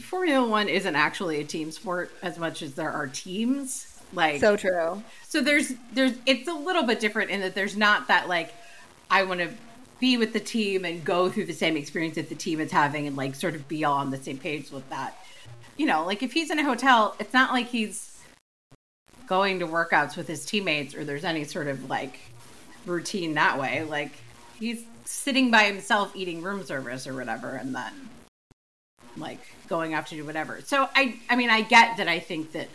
[0.00, 3.86] Formula One isn't actually a team sport as much as there are teams.
[4.12, 5.02] Like, So true.
[5.26, 8.52] so there's there's it's a little bit different in that there's not that like
[9.10, 9.50] I want to
[10.00, 13.06] be with the team and go through the same experience that the team is having
[13.06, 15.16] and like sort of be all on the same page with that.
[15.76, 18.22] You know, like if he's in a hotel, it's not like he's
[19.26, 22.18] going to workouts with his teammates or there's any sort of like
[22.86, 23.82] routine that way.
[23.84, 24.12] Like
[24.58, 27.92] he's sitting by himself eating room service or whatever and then
[29.16, 30.60] like going off to do whatever.
[30.62, 32.68] So I I mean I get that I think that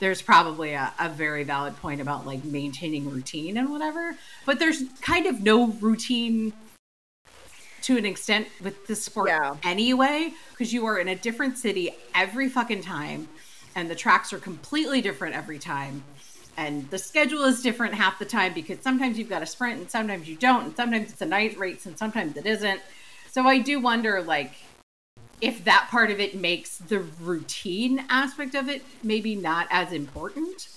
[0.00, 4.82] there's probably a, a very valid point about like maintaining routine and whatever, but there's
[5.00, 6.52] kind of no routine
[7.82, 9.56] to an extent with this sport Yeah.
[9.62, 13.28] anyway, because you are in a different city every fucking time,
[13.76, 16.02] and the tracks are completely different every time.
[16.56, 19.90] And the schedule is different half the time because sometimes you've got a sprint and
[19.90, 22.80] sometimes you don't, and sometimes it's a night race and sometimes it isn't.
[23.30, 24.52] So I do wonder, like,
[25.40, 30.68] if that part of it makes the routine aspect of it maybe not as important.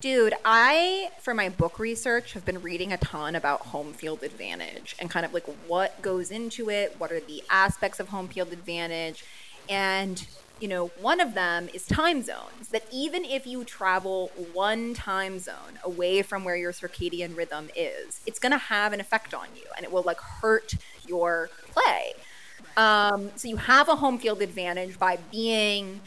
[0.00, 4.96] Dude, I, for my book research, have been reading a ton about home field advantage
[4.98, 8.52] and kind of like what goes into it, what are the aspects of home field
[8.52, 9.24] advantage.
[9.68, 10.26] And,
[10.60, 12.68] you know, one of them is time zones.
[12.72, 18.20] That even if you travel one time zone away from where your circadian rhythm is,
[18.26, 20.74] it's going to have an effect on you and it will like hurt
[21.06, 22.14] your play.
[22.76, 26.00] Um, so you have a home field advantage by being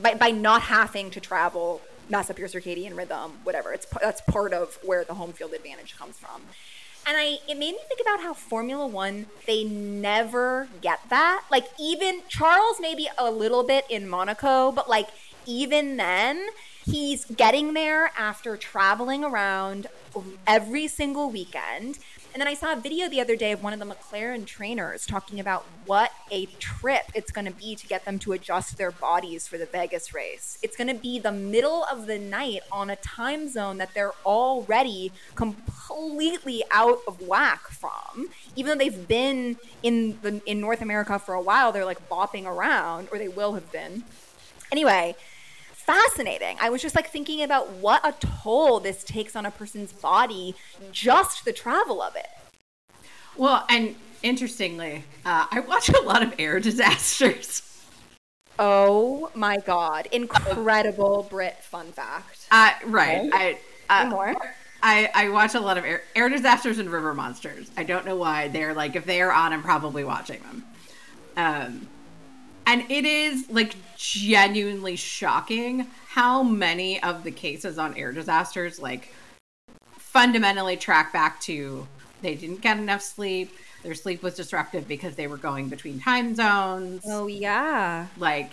[0.00, 3.72] by, by not having to travel mess up your circadian rhythm whatever.
[3.72, 6.42] It's that's part of where the home field advantage comes from.
[7.06, 11.44] And i it made me think about how formula one they never get that.
[11.50, 15.08] Like even charles maybe a little bit in monaco but like
[15.46, 16.48] even then
[16.84, 19.86] he's getting there after traveling around
[20.46, 21.98] every single weekend
[22.36, 25.06] and then I saw a video the other day of one of the McLaren trainers
[25.06, 28.90] talking about what a trip it's going to be to get them to adjust their
[28.90, 30.58] bodies for the Vegas race.
[30.60, 34.12] It's going to be the middle of the night on a time zone that they're
[34.26, 38.28] already completely out of whack from.
[38.54, 42.44] Even though they've been in the, in North America for a while, they're like bopping
[42.44, 44.04] around, or they will have been.
[44.70, 45.16] Anyway,
[45.86, 46.56] fascinating.
[46.60, 50.54] I was just like thinking about what a toll this takes on a person's body,
[50.90, 52.26] just the travel of it.
[53.36, 57.62] Well, and interestingly, uh, I watch a lot of air disasters.
[58.58, 60.08] Oh my god.
[60.12, 62.46] Incredible Brit fun fact.
[62.50, 63.30] Uh, right.
[63.32, 64.34] I uh, More?
[64.82, 67.70] I, I watch a lot of air, air disasters and river monsters.
[67.76, 68.48] I don't know why.
[68.48, 70.64] They're like, if they are on, I'm probably watching them.
[71.36, 71.88] Um,
[72.66, 79.14] and it is like genuinely shocking how many of the cases on air disasters like
[79.96, 81.86] fundamentally track back to
[82.22, 83.54] they didn't get enough sleep.
[83.82, 87.02] Their sleep was disruptive because they were going between time zones.
[87.06, 88.06] Oh yeah.
[88.16, 88.52] Like,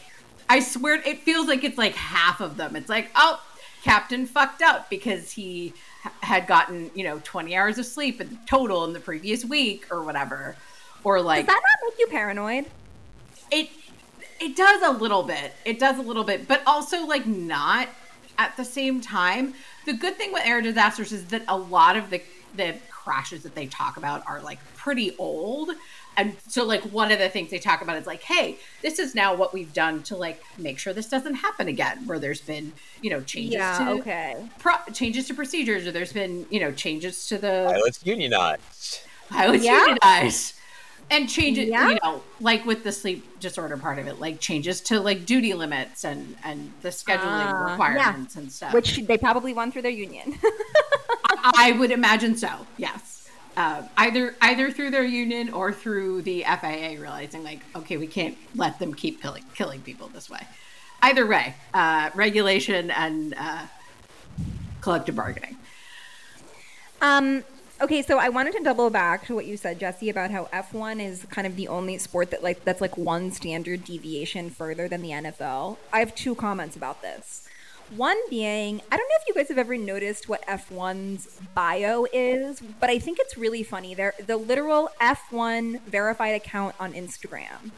[0.49, 2.75] I swear, it feels like it's like half of them.
[2.75, 3.41] It's like, oh,
[3.83, 5.73] Captain fucked up because he
[6.21, 10.03] had gotten, you know, 20 hours of sleep in total in the previous week or
[10.03, 10.55] whatever.
[11.03, 12.65] Or like, Does that not make you paranoid?
[13.53, 13.69] it
[14.43, 17.87] it does a little bit it does a little bit but also like not
[18.37, 19.53] at the same time
[19.85, 22.21] the good thing with air disasters is that a lot of the
[22.55, 25.71] the crashes that they talk about are like pretty old
[26.15, 29.13] and so like one of the things they talk about is like hey this is
[29.15, 32.71] now what we've done to like make sure this doesn't happen again where there's been
[33.01, 34.35] you know changes Yeah, to okay.
[34.59, 38.99] pro- changes to procedures or there's been you know changes to the Pilots unionized.
[39.29, 39.79] pilots Yeah.
[39.85, 40.52] unionized
[41.13, 41.89] and changes Yeah.
[41.89, 45.53] you know like with the sleep disorder part of it like changes to like duty
[45.53, 48.73] limits and and the scheduling Ah, requirements and stuff.
[48.73, 50.37] Which they probably won through their union.
[51.55, 53.29] i would imagine so yes.
[53.55, 58.35] Uh, either either through their union or through the faa realizing like okay we can't
[58.55, 60.41] let them keep killing killing people this way.
[61.03, 63.65] Either way uh, regulation and uh,
[64.81, 65.55] collective bargaining.
[67.01, 67.43] Um,
[67.81, 71.03] okay, so I wanted to double back to what you said, Jesse, about how F1
[71.03, 75.01] is kind of the only sport that like that's like one standard deviation further than
[75.01, 75.77] the NFL.
[75.91, 77.47] I have two comments about this.
[77.95, 82.61] One being, I don't know if you guys have ever noticed what F1's bio is,
[82.79, 83.93] but I think it's really funny.
[83.93, 87.71] They're the literal F1 verified account on Instagram.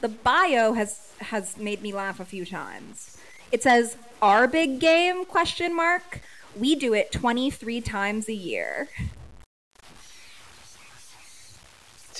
[0.00, 3.18] The bio has has made me laugh a few times.
[3.52, 6.20] It says, "Our big game?" question mark.
[6.56, 8.88] We do it 23 times a year.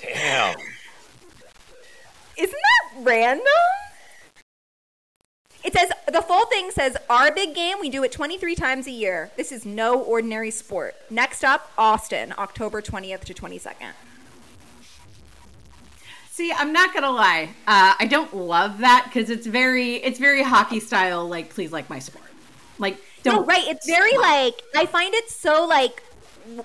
[0.03, 0.57] Damn.
[2.37, 3.47] Isn't that random?
[5.63, 7.77] It says the full thing says our big game.
[7.81, 9.31] We do it 23 times a year.
[9.37, 10.95] This is no ordinary sport.
[11.11, 13.93] Next up, Austin, October 20th to 22nd.
[16.31, 17.51] See, I'm not gonna lie.
[17.67, 21.29] Uh, I don't love that because it's very, it's very hockey style.
[21.29, 22.25] Like, please like my sport.
[22.79, 23.43] Like, don't.
[23.43, 23.67] No, right.
[23.67, 26.03] It's very like I find it so like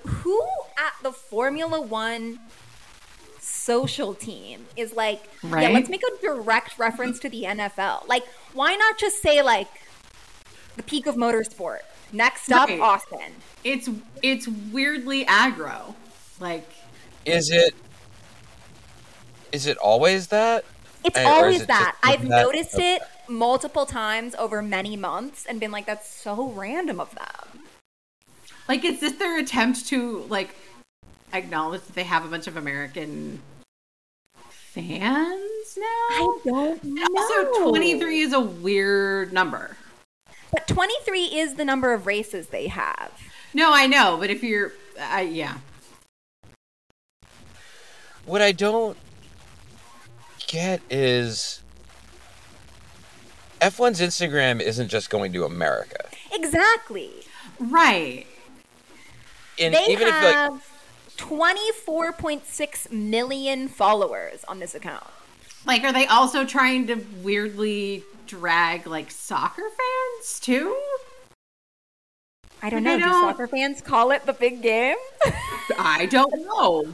[0.05, 0.41] who
[0.77, 2.39] at the Formula One
[3.65, 8.07] social team is like, yeah, let's make a direct reference to the NFL.
[8.07, 9.67] Like, why not just say like
[10.77, 11.79] the peak of motorsport?
[12.13, 12.79] Next up, Right.
[12.79, 13.33] Austin.
[13.63, 13.89] It's
[14.21, 15.95] it's weirdly aggro.
[16.39, 16.69] Like,
[17.25, 17.73] Is it?
[19.51, 20.65] Is it always that?
[21.03, 21.95] It's eh, Or is always it that.
[22.03, 26.49] just I've that- noticed it multiple times over many months and been like, that's so
[26.49, 27.61] random of them.
[28.67, 30.55] like is this their attempt to like
[31.33, 33.41] acknowledge that they have a bunch of American
[34.75, 35.85] fans now?
[35.85, 37.07] I don't know.
[37.17, 39.77] Also, 23 is a weird number.
[40.51, 43.11] But 23 is the number of races they have.
[43.53, 45.57] No, I know, but if you're, uh, yeah,
[48.25, 48.97] What I don't
[50.47, 51.61] get is
[53.61, 56.05] F1's Instagram isn't just going to America.
[56.33, 57.11] Exactly.
[57.59, 58.25] right.
[59.57, 60.74] They And even if like have
[61.17, 65.03] 24.6 million followers on this account.
[65.65, 70.77] Like, are they also trying to weirdly drag like soccer fans too?
[72.61, 72.93] I don't know.
[72.93, 74.95] I Do don't- soccer fans call it the big game?
[75.79, 76.85] I don't know.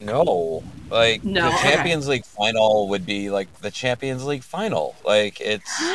[0.00, 1.70] no, like No, the okay.
[1.74, 4.96] Champions League final would be like the Champions League final.
[5.04, 5.70] Like it's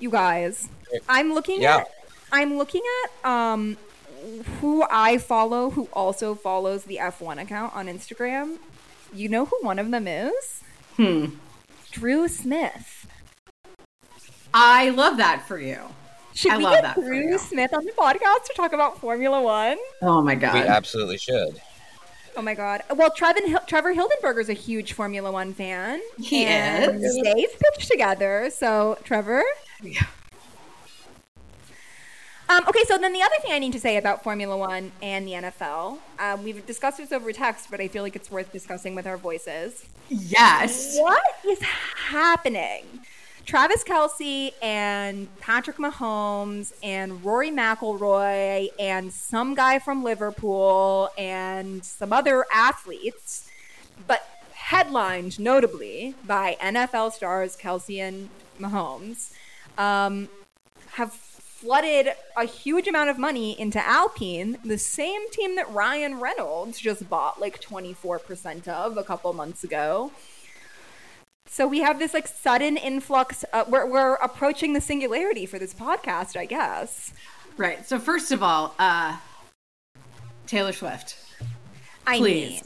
[0.00, 0.68] you guys,
[1.08, 1.78] I'm looking Yeah.
[1.78, 1.88] at
[2.32, 3.76] I'm looking at um
[4.60, 8.58] who I follow who also follows the F1 account on Instagram.
[9.14, 10.62] You know who one of them is?
[10.96, 11.26] Hmm.
[11.92, 13.06] Drew Smith.
[14.52, 15.78] I love that for you.
[16.34, 17.38] Should I we love get that for Drew you.
[17.38, 19.78] Smith on the podcast to talk about Formula One?
[20.02, 21.60] Oh my god, we absolutely should.
[22.36, 22.82] Oh my god.
[22.94, 26.02] Well, Trevin, Hil- Trevor Hildenberger's a huge Formula One fan.
[26.18, 27.20] He and is.
[27.22, 28.50] They've pitched together.
[28.52, 29.42] So, Trevor.
[29.82, 30.02] Yeah.
[32.48, 35.26] Um, okay, so then the other thing I need to say about Formula One and
[35.26, 38.94] the NFL, um, we've discussed this over text, but I feel like it's worth discussing
[38.94, 39.84] with our voices.
[40.08, 40.96] Yes.
[40.98, 42.84] What is happening?
[43.44, 52.12] Travis Kelce and Patrick Mahomes and Rory McIlroy and some guy from Liverpool and some
[52.12, 53.48] other athletes,
[54.06, 58.28] but headlined notably by NFL stars Kelce and
[58.60, 59.32] Mahomes,
[59.78, 60.28] um,
[60.92, 61.12] have
[61.56, 67.08] flooded a huge amount of money into Alpine, the same team that Ryan Reynolds just
[67.08, 70.12] bought like 24% of a couple months ago.
[71.48, 73.44] So we have this like sudden influx.
[73.52, 77.14] Uh, we're, we're approaching the singularity for this podcast, I guess.
[77.56, 77.86] Right.
[77.86, 79.16] So first of all, uh
[80.46, 81.16] Taylor Swift.
[82.06, 82.50] I Please.
[82.50, 82.60] mean,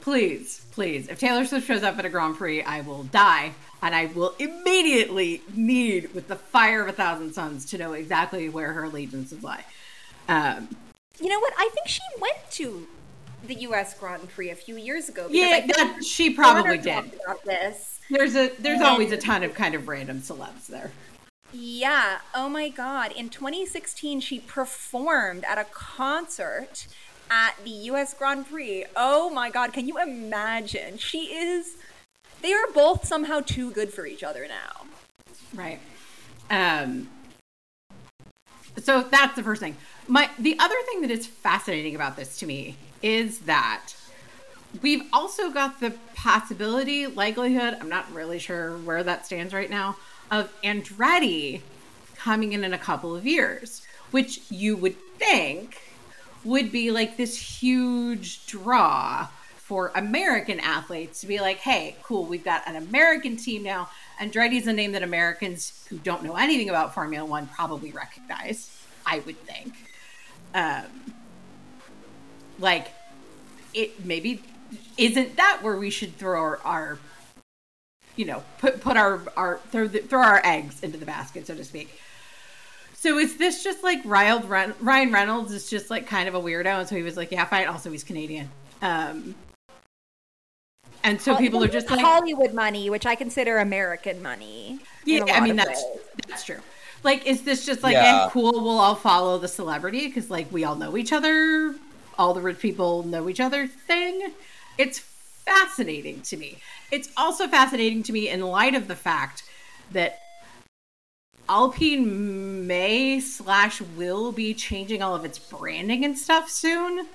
[0.00, 1.08] Please, please.
[1.08, 3.52] If Taylor Swift shows up at a Grand Prix, I will die
[3.82, 8.48] and I will immediately need with the fire of a thousand suns to know exactly
[8.48, 9.64] where her allegiances lie.
[10.28, 10.68] Um
[11.20, 11.52] you know what?
[11.58, 12.86] I think she went to
[13.46, 13.98] the U.S.
[13.98, 15.28] Grand Prix a few years ago.
[15.28, 17.12] because yeah, that, she probably did.
[18.10, 20.92] There's a there's And- always a ton of kind of random celebs there.
[21.52, 22.18] Yeah.
[22.34, 23.12] Oh my God.
[23.12, 26.86] In 2016, she performed at a concert
[27.30, 28.14] at the U.S.
[28.14, 28.84] Grand Prix.
[28.96, 29.72] Oh my God.
[29.72, 30.96] Can you imagine?
[30.98, 31.76] She is.
[32.42, 34.86] They are both somehow too good for each other now.
[35.54, 35.80] Right.
[36.50, 37.08] Um
[38.78, 39.76] so that's the first thing.
[40.08, 43.92] My the other thing that is fascinating about this to me is that
[44.82, 49.96] we've also got the possibility, likelihood, I'm not really sure where that stands right now,
[50.30, 51.62] of Andretti
[52.16, 55.78] coming in in a couple of years, which you would think
[56.44, 59.28] would be like this huge draw
[59.70, 63.88] for American athletes to be like, hey, cool, we've got an American team now.
[64.20, 69.20] Andretti's a name that Americans who don't know anything about Formula One probably recognize, I
[69.20, 69.74] would think.
[70.56, 71.14] Um,
[72.58, 72.88] like,
[73.72, 74.42] it maybe
[74.98, 76.98] isn't that where we should throw our, our
[78.16, 81.54] you know, put put our our throw the, throw our eggs into the basket, so
[81.54, 81.96] to speak.
[82.94, 86.88] So is this just like Ryan Reynolds is just like kind of a weirdo, and
[86.88, 87.68] so he was like, yeah, fine.
[87.68, 88.50] Also, he's Canadian.
[88.82, 89.36] Um,
[91.02, 94.80] and so Well, people are just like, Hollywood money, which I consider American money.
[95.04, 96.00] yeah, I mean that's ways.
[96.28, 96.60] that's true.
[97.02, 98.26] Like, is this just like, Yeah.
[98.26, 98.52] eh, cool?
[98.52, 101.74] We'll all follow the celebrity because like we all know each other
[102.20, 104.32] all the rich people know each other thing.
[104.76, 106.58] It's fascinating to me.
[106.90, 109.42] It's also fascinating to me in light of the fact
[109.92, 110.20] that
[111.48, 117.06] Alpine may slash will be changing all of its branding and stuff soon.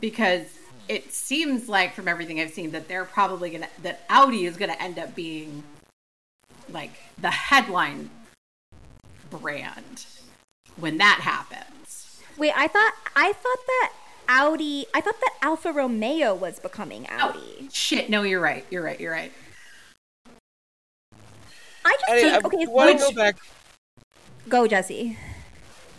[0.00, 0.46] Because
[0.88, 4.76] it seems like from everything I've seen that they're probably gonna that Audi is gonna
[4.78, 5.62] end up being
[6.70, 8.10] like the headline
[9.30, 10.06] brand
[10.76, 12.20] when that happens.
[12.36, 13.92] Wait, I thought I thought that
[14.28, 14.86] Audi.
[14.94, 17.38] I thought that Alfa Romeo was becoming oh, Audi.
[17.62, 18.10] Oh, shit!
[18.10, 18.64] No, you're right.
[18.70, 18.98] You're right.
[18.98, 19.32] You're right.
[21.84, 22.66] I just I, think I okay.
[22.66, 23.36] want to which- go back.
[24.48, 25.16] Go, Jesse.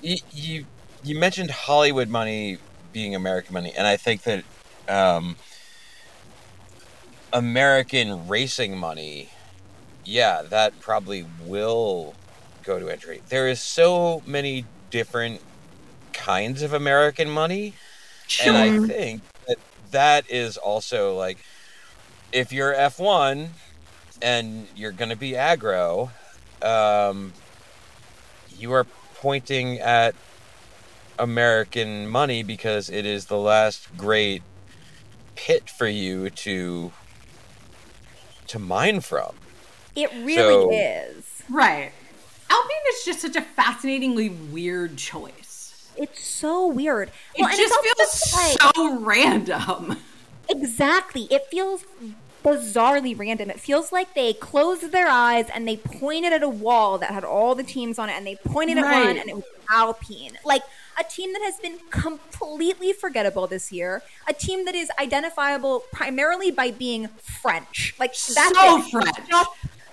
[0.01, 0.65] You, you
[1.03, 2.57] you mentioned Hollywood money
[2.93, 4.43] being American money, and I think that
[4.87, 5.35] um,
[7.33, 9.29] American racing money,
[10.03, 12.15] yeah, that probably will
[12.63, 13.25] go to Andretti.
[13.27, 15.41] There is so many different
[16.13, 17.73] kinds of American money,
[18.43, 19.57] and I think that
[19.91, 21.37] that is also like
[22.31, 23.49] if you're F1
[24.21, 26.09] and you're going to be aggro,
[26.61, 27.33] um,
[28.57, 30.15] you are pointing at
[31.17, 34.41] American money because it is the last great
[35.35, 36.91] pit for you to
[38.47, 39.33] to mine from.
[39.95, 41.23] It really So- is.
[41.49, 41.91] Right.
[42.49, 45.89] Alpine is just such a fascinatingly weird choice.
[45.97, 47.09] It's so weird.
[47.33, 49.97] It Well, and just it's feels also like- so random.
[50.49, 51.23] Exactly.
[51.31, 51.85] It feels
[52.43, 53.49] bizarrely random.
[53.49, 57.23] It feels like they closed their eyes and they pointed at a wall that had
[57.23, 60.37] all the teams on it and they pointed at one and it was Alpine.
[60.45, 60.61] Like
[60.99, 66.51] a team that has been completely forgettable this year, a team that is identifiable primarily
[66.51, 67.93] by being French.
[67.99, 68.91] Like that's so it.
[68.91, 69.29] French.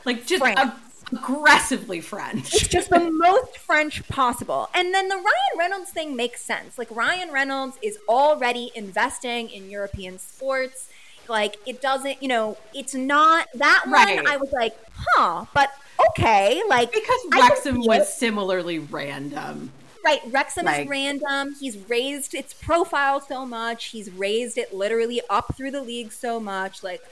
[0.04, 0.58] Like just French.
[0.58, 0.72] ag-
[1.12, 2.54] aggressively French.
[2.54, 4.68] it's just the most French possible.
[4.74, 6.78] And then the Ryan Reynolds thing makes sense.
[6.78, 10.88] Like Ryan Reynolds is already investing in European sports.
[11.28, 13.92] Like it doesn't, you know, it's not that one.
[13.94, 14.26] Right.
[14.26, 15.70] I was like, huh, but
[16.10, 16.62] okay.
[16.68, 18.06] Like Because Wrexham was it.
[18.08, 19.70] similarly random.
[20.04, 20.20] Right.
[20.26, 21.54] Wrexham like- is random.
[21.58, 23.86] He's raised its profile so much.
[23.86, 26.82] He's raised it literally up through the league so much.
[26.82, 27.02] Like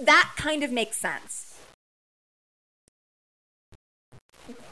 [0.00, 1.44] that kind of makes sense.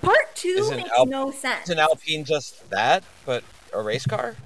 [0.02, 1.64] Part 2 makes Alp- no sense.
[1.64, 3.42] Isn't Alpine just that, but
[3.72, 4.36] a race car?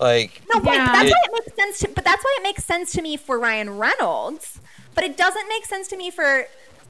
[0.00, 0.74] Like No, right.
[0.74, 0.86] Yeah.
[0.86, 1.78] But that's why it makes sense.
[1.80, 4.60] To, but that's why it makes sense to me for Ryan Reynolds.
[4.94, 6.46] But it doesn't make sense to me for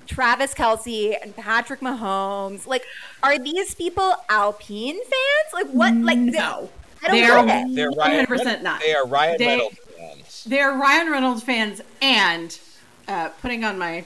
[0.08, 2.66] Travis Kelce and Patrick Mahomes.
[2.66, 2.84] Like,
[3.22, 5.52] are these people Alpine fans?
[5.52, 5.94] Like, what?
[5.94, 6.70] Like, No.
[7.00, 7.76] I don't They're- get it.
[7.76, 8.80] they're Ryan 100% not.
[8.80, 10.44] They are Ryan They- Reynolds fans.
[10.44, 12.58] They're Ryan Reynolds fans and
[13.06, 14.04] uh, putting on my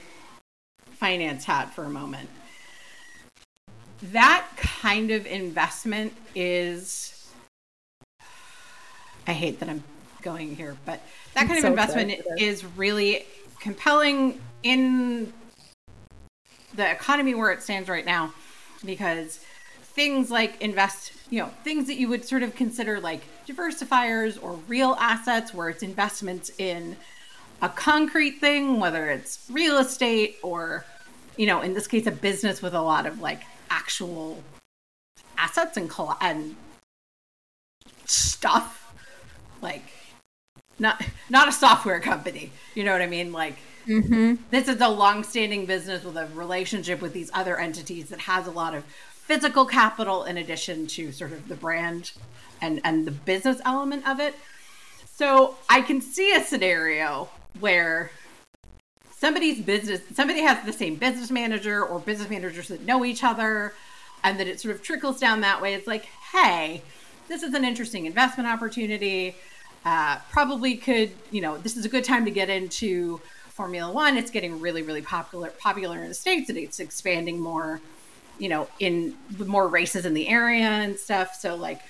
[0.99, 2.29] finance hat for a moment.
[4.03, 7.09] That kind of investment is.
[9.25, 9.83] I hate that I'm
[10.21, 11.01] going here, but
[11.33, 12.33] that kind so of investment sensitive.
[12.37, 13.25] is really
[13.59, 15.31] compelling in
[16.75, 18.33] the economy where it stands right now
[18.83, 19.39] because
[19.81, 24.53] things like invest, you know, things that you would sort of consider like diversifiers or
[24.67, 26.97] real assets where it's investments in
[27.61, 30.85] a concrete thing, whether it's real estate or,
[31.37, 34.43] you know, in this case, a business with a lot of like actual
[35.37, 36.55] assets and, coll- and
[38.05, 38.93] stuff,
[39.61, 39.85] like
[40.79, 42.51] not not a software company.
[42.75, 43.31] You know what I mean?
[43.31, 48.47] Like this is a long-standing business with a relationship with these other entities that has
[48.47, 52.11] a lot of physical capital in addition to sort of the brand
[52.61, 54.35] and and the business element of it.
[55.15, 57.29] So I can see a scenario
[57.59, 58.11] where
[59.11, 63.73] somebody's business somebody has the same business manager or business managers that know each other
[64.23, 65.73] and that it sort of trickles down that way.
[65.73, 66.81] It's like hey
[67.27, 69.35] this is an interesting investment opportunity.
[69.85, 73.21] Uh, probably could you know this is a good time to get into
[73.53, 77.79] formula one it's getting really really popular popular in the states and it's expanding more
[78.39, 81.35] you know in more races in the area and stuff.
[81.35, 81.81] So like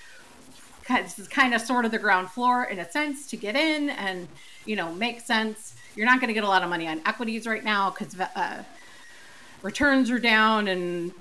[0.88, 3.90] this is kind of sort of the ground floor in a sense to get in
[3.90, 4.28] and
[4.66, 5.76] you know make sense.
[5.96, 8.64] You're not going to get a lot of money on equities right now because uh,
[9.62, 11.14] returns are down and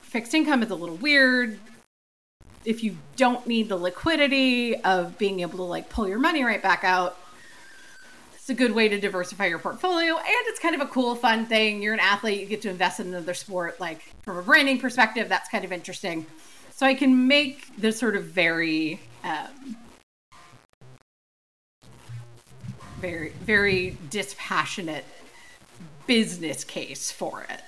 [0.00, 1.58] fixed income is a little weird.
[2.64, 6.62] If you don't need the liquidity of being able to like pull your money right
[6.62, 7.16] back out
[8.48, 11.44] it's a good way to diversify your portfolio and it's kind of a cool fun
[11.44, 11.82] thing.
[11.82, 15.28] You're an athlete you get to invest in another sport like from a branding perspective
[15.28, 16.24] that's kind of interesting.
[16.70, 19.76] So i can make this sort of very um,
[23.00, 25.04] very very dispassionate
[26.06, 27.60] business case for it.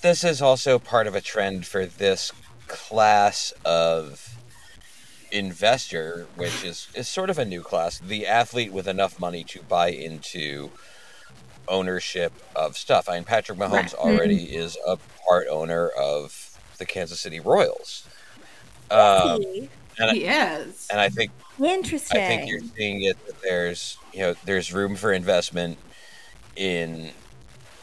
[0.00, 2.32] This is also part of a trend for this
[2.66, 4.35] class of
[5.36, 9.62] investor, which is is sort of a new class, the athlete with enough money to
[9.62, 10.72] buy into
[11.68, 13.08] ownership of stuff.
[13.08, 13.94] I mean, Patrick Mahomes Right.
[13.94, 16.32] already is a part owner of
[16.78, 18.06] the Kansas City Royals.
[18.90, 19.40] Um,
[19.98, 20.88] and, I, He is.
[20.90, 21.32] and I think
[21.62, 22.18] Interesting.
[22.18, 25.78] I think you're seeing it that there's you know there's room for investment
[26.56, 27.14] in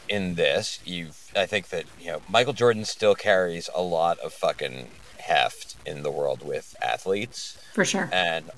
[0.08, 0.80] in this.
[0.84, 4.90] You've I think that you know Michael Jordan still carries a lot of fucking
[5.24, 8.08] heft in the world with athletes, For sure.
[8.12, 8.50] and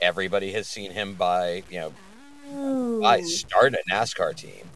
[0.00, 1.92] everybody has seen him buy you know
[2.54, 3.00] Ooh.
[3.00, 4.68] buy, start a NASCAR team.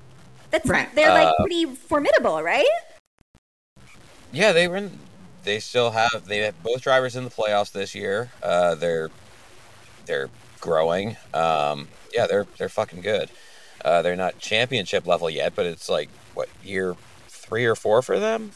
[0.51, 0.93] That's Right.
[0.95, 2.67] they're like Uh, pretty formidable, right?
[4.33, 4.77] Yeah, they were.
[4.77, 4.99] In,
[5.45, 6.25] they still have.
[6.27, 8.31] They have both drivers in the playoffs this year.
[8.43, 9.11] Uh, they're
[10.07, 10.29] they're
[10.61, 11.17] growing.
[11.35, 13.31] Um, yeah, they're they're fucking good.
[13.85, 16.97] Uh, they're not championship level yet, but it's like what year
[17.29, 18.51] three or four for them.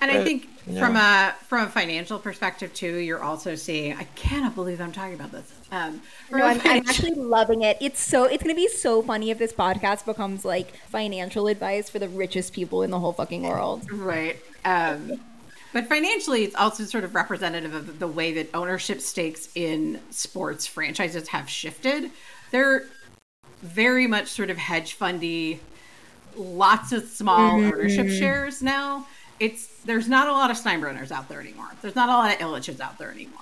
[0.00, 3.94] And I think you from a from a financial perspective too, you're also seeing.
[3.96, 5.52] I cannot believe I'm talking about this.
[5.72, 7.76] Um, No, a I'm, I'm actually loving it.
[7.80, 11.98] It's so it's gonna be so funny if this podcast becomes like financial advice for
[11.98, 13.90] the richest people in the whole fucking world.
[13.90, 14.36] right.
[14.64, 15.20] Um,
[15.72, 20.66] but financially, it's also sort of representative of the way that ownership stakes in sports
[20.66, 22.10] franchises have shifted.
[22.50, 22.84] They're
[23.60, 25.60] very much sort of hedge fundy,
[26.36, 29.06] lots of small ownership shares now.
[29.40, 31.68] It's there's not a lot of Steinbrenners out there anymore.
[31.82, 33.34] There's not a lot of Ilitches out there anymore.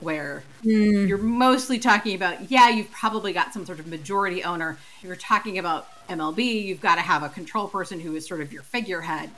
[0.00, 4.76] Where you're mostly talking about, yeah, you've probably got some sort of majority owner.
[4.98, 8.40] If you're talking about MLB, you've got to have a control person who is sort
[8.40, 9.30] of your figurehead.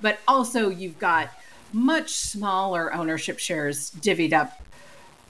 [0.00, 1.30] But also, you've got
[1.72, 4.62] much smaller ownership shares divvied up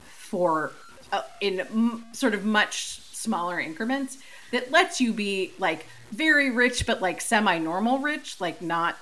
[0.07, 0.73] for
[1.13, 4.19] uh, in m- sort of much smaller increments
[4.53, 8.97] that lets you be like very rich but like semi-normal rich like not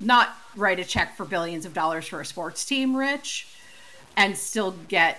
[0.00, 3.48] not write a check for billions of dollars for a sports team rich
[4.16, 5.18] and still get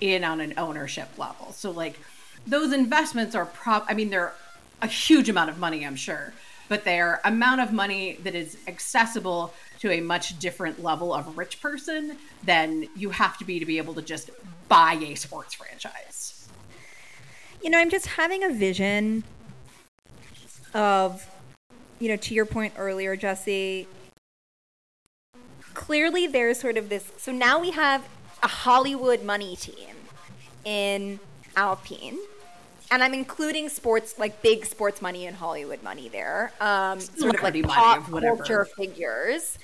[0.00, 1.98] in on an ownership level so like
[2.46, 4.32] those investments are prob i mean they're
[4.82, 6.32] a huge amount of money i'm sure
[6.68, 11.60] but they're amount of money that is accessible to a much different level of rich
[11.60, 14.30] person than you have to be to be able to just
[14.68, 16.48] buy a sports franchise
[17.62, 19.24] You know, I'm just having a vision
[20.74, 21.28] of,
[21.98, 23.88] you know, to your point earlier, Jesse.
[25.78, 27.12] Clearly, there's sort of this.
[27.18, 28.04] So now we have
[28.42, 29.94] a Hollywood money team
[30.64, 31.20] in
[31.54, 32.18] Alpine.
[32.90, 36.52] And I'm including sports, like big sports money and Hollywood money there.
[36.60, 39.56] Um, sort of like pop culture figures.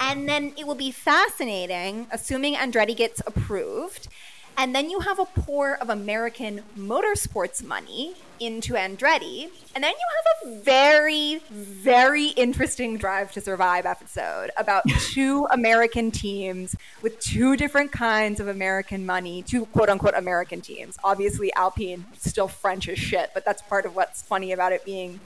[0.00, 4.08] And then it will be fascinating, assuming Andretti gets approved.
[4.56, 9.50] And then you have a pour of American motorsports money into Andretti.
[9.74, 16.10] And then you have a very, very interesting Drive to Survive episode about two American
[16.10, 20.96] teams with two different kinds of American money, two quote unquote American teams.
[21.02, 25.20] Obviously, Alpine, still French as shit, but that's part of what's funny about it being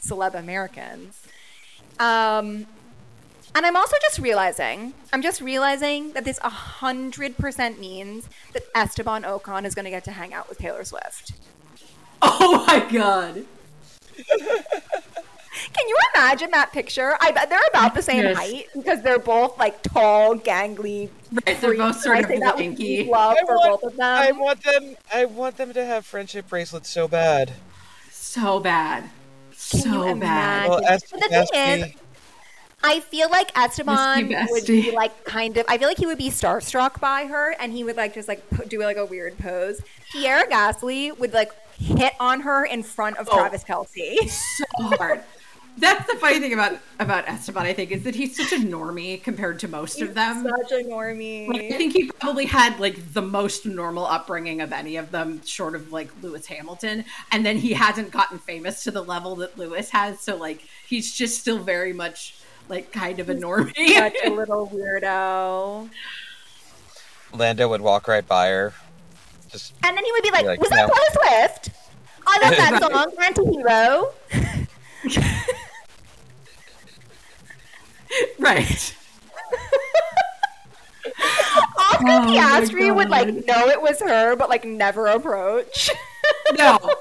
[0.00, 1.26] celeb Americans.
[1.98, 2.66] Um,
[3.58, 9.64] and I'm also just realizing, I'm just realizing that this 100% means that Esteban Ocon
[9.66, 11.32] is going to get to hang out with Taylor Swift.
[12.22, 13.44] oh my god
[14.16, 17.16] Can you imagine that picture?
[17.20, 18.36] I bet they're about the same Yes.
[18.36, 21.10] height because they're both like tall, gangly.
[21.32, 22.04] Right, they're both freaks.
[22.04, 23.04] sort I of say that with lanky.
[23.04, 24.38] love I for want- both of I them.
[24.38, 24.96] want them.
[25.12, 27.54] I want them to have friendship bracelets so bad.
[28.12, 29.10] so bad
[29.52, 29.78] so
[30.08, 30.70] you bad imagine?
[30.70, 30.80] Well,
[31.10, 31.50] But the thing is,
[31.82, 31.96] Esti-
[32.82, 35.66] I feel like Esteban would be like kind of.
[35.68, 38.42] I feel like he would be starstruck by her, and he would like just like
[38.68, 39.80] do like a weird pose.
[40.12, 43.36] Pierre Gasly would like hit on her in front of Oh.
[43.36, 44.28] Travis Kelce.
[44.30, 44.64] so
[44.96, 45.22] hard
[45.78, 49.22] that's the funny thing about about esteban i think is that he's such a normie
[49.22, 53.22] compared to most of them Such a Like, I think he probably had like the
[53.22, 57.04] most normal upbringing of any of them, short of like Lewis Hamilton.
[57.30, 60.20] And then he hasn't gotten famous to the level that Lewis has.
[60.20, 62.34] So like he's just still very much
[62.68, 63.74] like kind of a normie.
[63.96, 65.90] Such a little weirdo.
[67.32, 68.72] Lando would walk right by her.
[69.48, 70.94] Just And then he would be like, Be like, "Was that no.
[70.94, 71.70] Taylor Swift?
[72.26, 74.12] I love that song, Anti-Hero."
[78.38, 78.94] right.
[81.78, 85.90] Oscar Oh Piastri would like know it was her, but like never approach.
[86.56, 86.78] No.
[86.82, 86.94] no.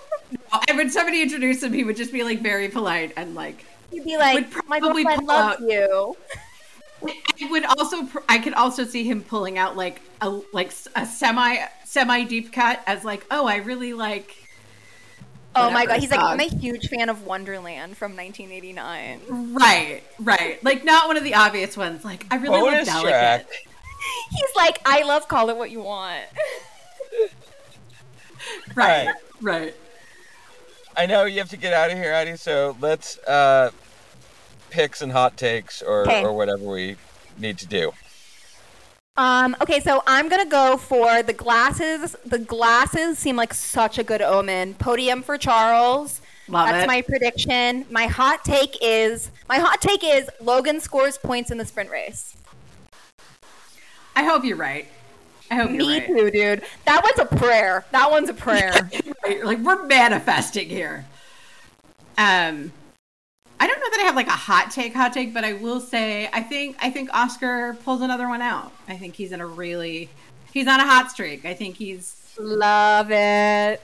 [0.67, 3.65] And when somebody introduced him, he would just be like very polite and like
[3.97, 6.15] He'd be like, "My probably pull loves out- you."
[7.03, 11.05] I would also I could also see him pulling out like a like s- a
[11.05, 14.35] semi semi deep cut as like oh I really like
[15.55, 16.19] Oh my god, he's like.
[16.19, 19.53] I'm a huge fan of Wonderland from 1989.
[19.53, 23.41] right right like not one of the obvious ones like I really bonus like track.
[23.41, 23.57] delicate
[24.31, 26.23] He's like, I love call it what you want.
[28.75, 29.07] Right.
[29.07, 29.15] Right.
[29.41, 29.75] Right.
[30.95, 32.37] I know you have to get out of here, Addie.
[32.37, 33.71] So let's uh,
[34.69, 36.23] picks and hot takes, or Okay.
[36.23, 36.95] or whatever we
[37.37, 37.91] need to do.
[39.15, 42.15] Um, okay, so I'm gonna go for the glasses.
[42.25, 44.75] The glasses seem like such a good omen.
[44.75, 46.21] Podium for Charles.
[46.47, 46.87] Love That's it.
[46.87, 47.85] my prediction.
[47.89, 52.35] My hot take is my hot take is Logan scores points in the sprint race.
[54.15, 54.87] I hope you're right.
[55.49, 56.07] I hope you're Me right.
[56.07, 56.63] too, dude.
[56.85, 57.85] That one's a prayer.
[57.91, 58.89] That one's a prayer.
[59.25, 61.05] Right, Like we're manifesting here.
[62.17, 62.71] Um,
[63.59, 65.79] I don't know that I have like a hot take, hot take, but I will
[65.79, 68.71] say I think I think Oscar pulls another one out.
[68.87, 70.09] I think he's in a really
[70.53, 71.45] he's on a hot streak.
[71.45, 73.81] I think he's Love it.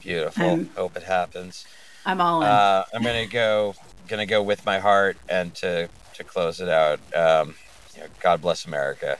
[0.00, 0.50] Beautiful.
[0.50, 1.66] Um, Hope it happens.
[2.06, 2.48] I'm all in.
[2.48, 3.74] Uh, I'm gonna go
[4.06, 7.54] gonna go with my heart, and to to close it out, um,
[7.94, 9.18] you know, God bless America.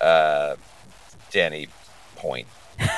[0.00, 0.56] Uh,
[1.30, 1.68] Danny
[2.16, 2.46] Point.
[2.78, 2.88] and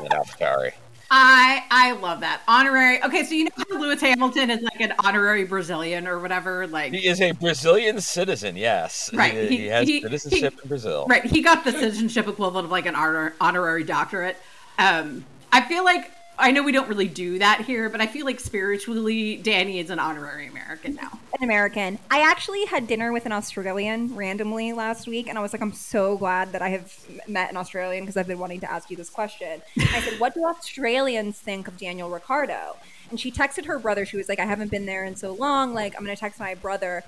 [0.00, 0.72] then AlphaTauri.
[1.10, 3.02] I I love that honorary.
[3.02, 6.66] Okay, so you know how Lewis Hamilton is like an honorary Brazilian or whatever.
[6.66, 8.56] Like He is a Brazilian citizen.
[8.56, 11.06] Yes, Right, He, he- he has he- citizenship in Brazil.
[11.08, 14.36] Right, he got the citizenship equivalent of like an honor, honorary doctorate.
[14.78, 18.24] Um, I feel like I know we don't really do that here, but I feel
[18.24, 21.18] like spiritually, Danny is an honorary American now.
[21.38, 21.98] An American.
[22.10, 25.72] I actually had dinner with an Australian randomly last week, and I was like, I'm
[25.72, 26.92] so glad that I have
[27.28, 29.62] met an Australian because I've been wanting to ask you this question.
[29.78, 32.76] I said, What do Australians think of Daniel Ricciardo?
[33.10, 34.04] And she texted her brother.
[34.04, 35.72] She was like, I haven't been there in so long.
[35.72, 37.04] Like, I'm going to text my brother.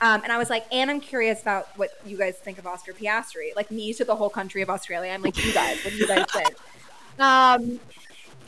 [0.00, 2.94] Um, and I was like, and I'm curious about what you guys think of Oscar
[2.94, 3.54] Piastri.
[3.54, 5.10] Like, me to the whole country of Australia.
[5.12, 6.54] I'm like, you guys, what do you guys think?
[7.18, 7.78] Um,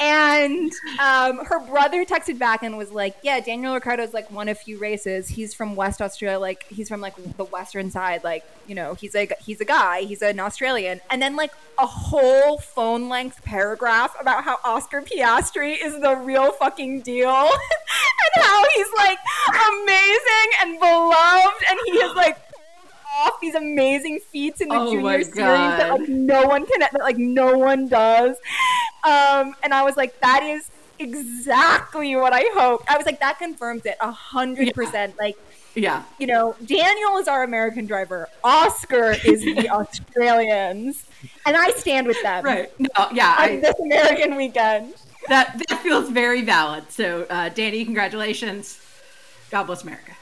[0.00, 4.54] and um, her brother texted back and was like, "Yeah, Daniel Ricciardo's like won a
[4.54, 5.28] few races.
[5.28, 8.24] He's from West Australia, like he's from like the western side.
[8.24, 10.02] Like you know, he's a he's a guy.
[10.02, 15.76] He's an Australian." And then like a whole phone length paragraph about how Oscar Piastri
[15.82, 19.18] is the real fucking deal, and how he's like
[19.50, 22.38] amazing and beloved, and he is like
[23.20, 26.92] off these amazing feats in the Oh junior series that like no one can that
[27.00, 28.36] like no one does.
[29.04, 32.88] Um and i was like that is exactly what i hoped.
[32.88, 35.14] I was like that confirms it a hundred percent.
[35.18, 35.36] Like
[35.74, 38.28] Yeah, you know daniel is our american driver.
[38.44, 41.04] Oscar is the australians.
[41.46, 42.44] And i stand with them.
[42.44, 42.70] Right.
[42.78, 44.94] No, yeah, on I, this american weekend.
[45.28, 46.90] That that feels very valid.
[46.90, 48.80] So, uh, Danny, congratulations.
[49.50, 50.12] God bless America.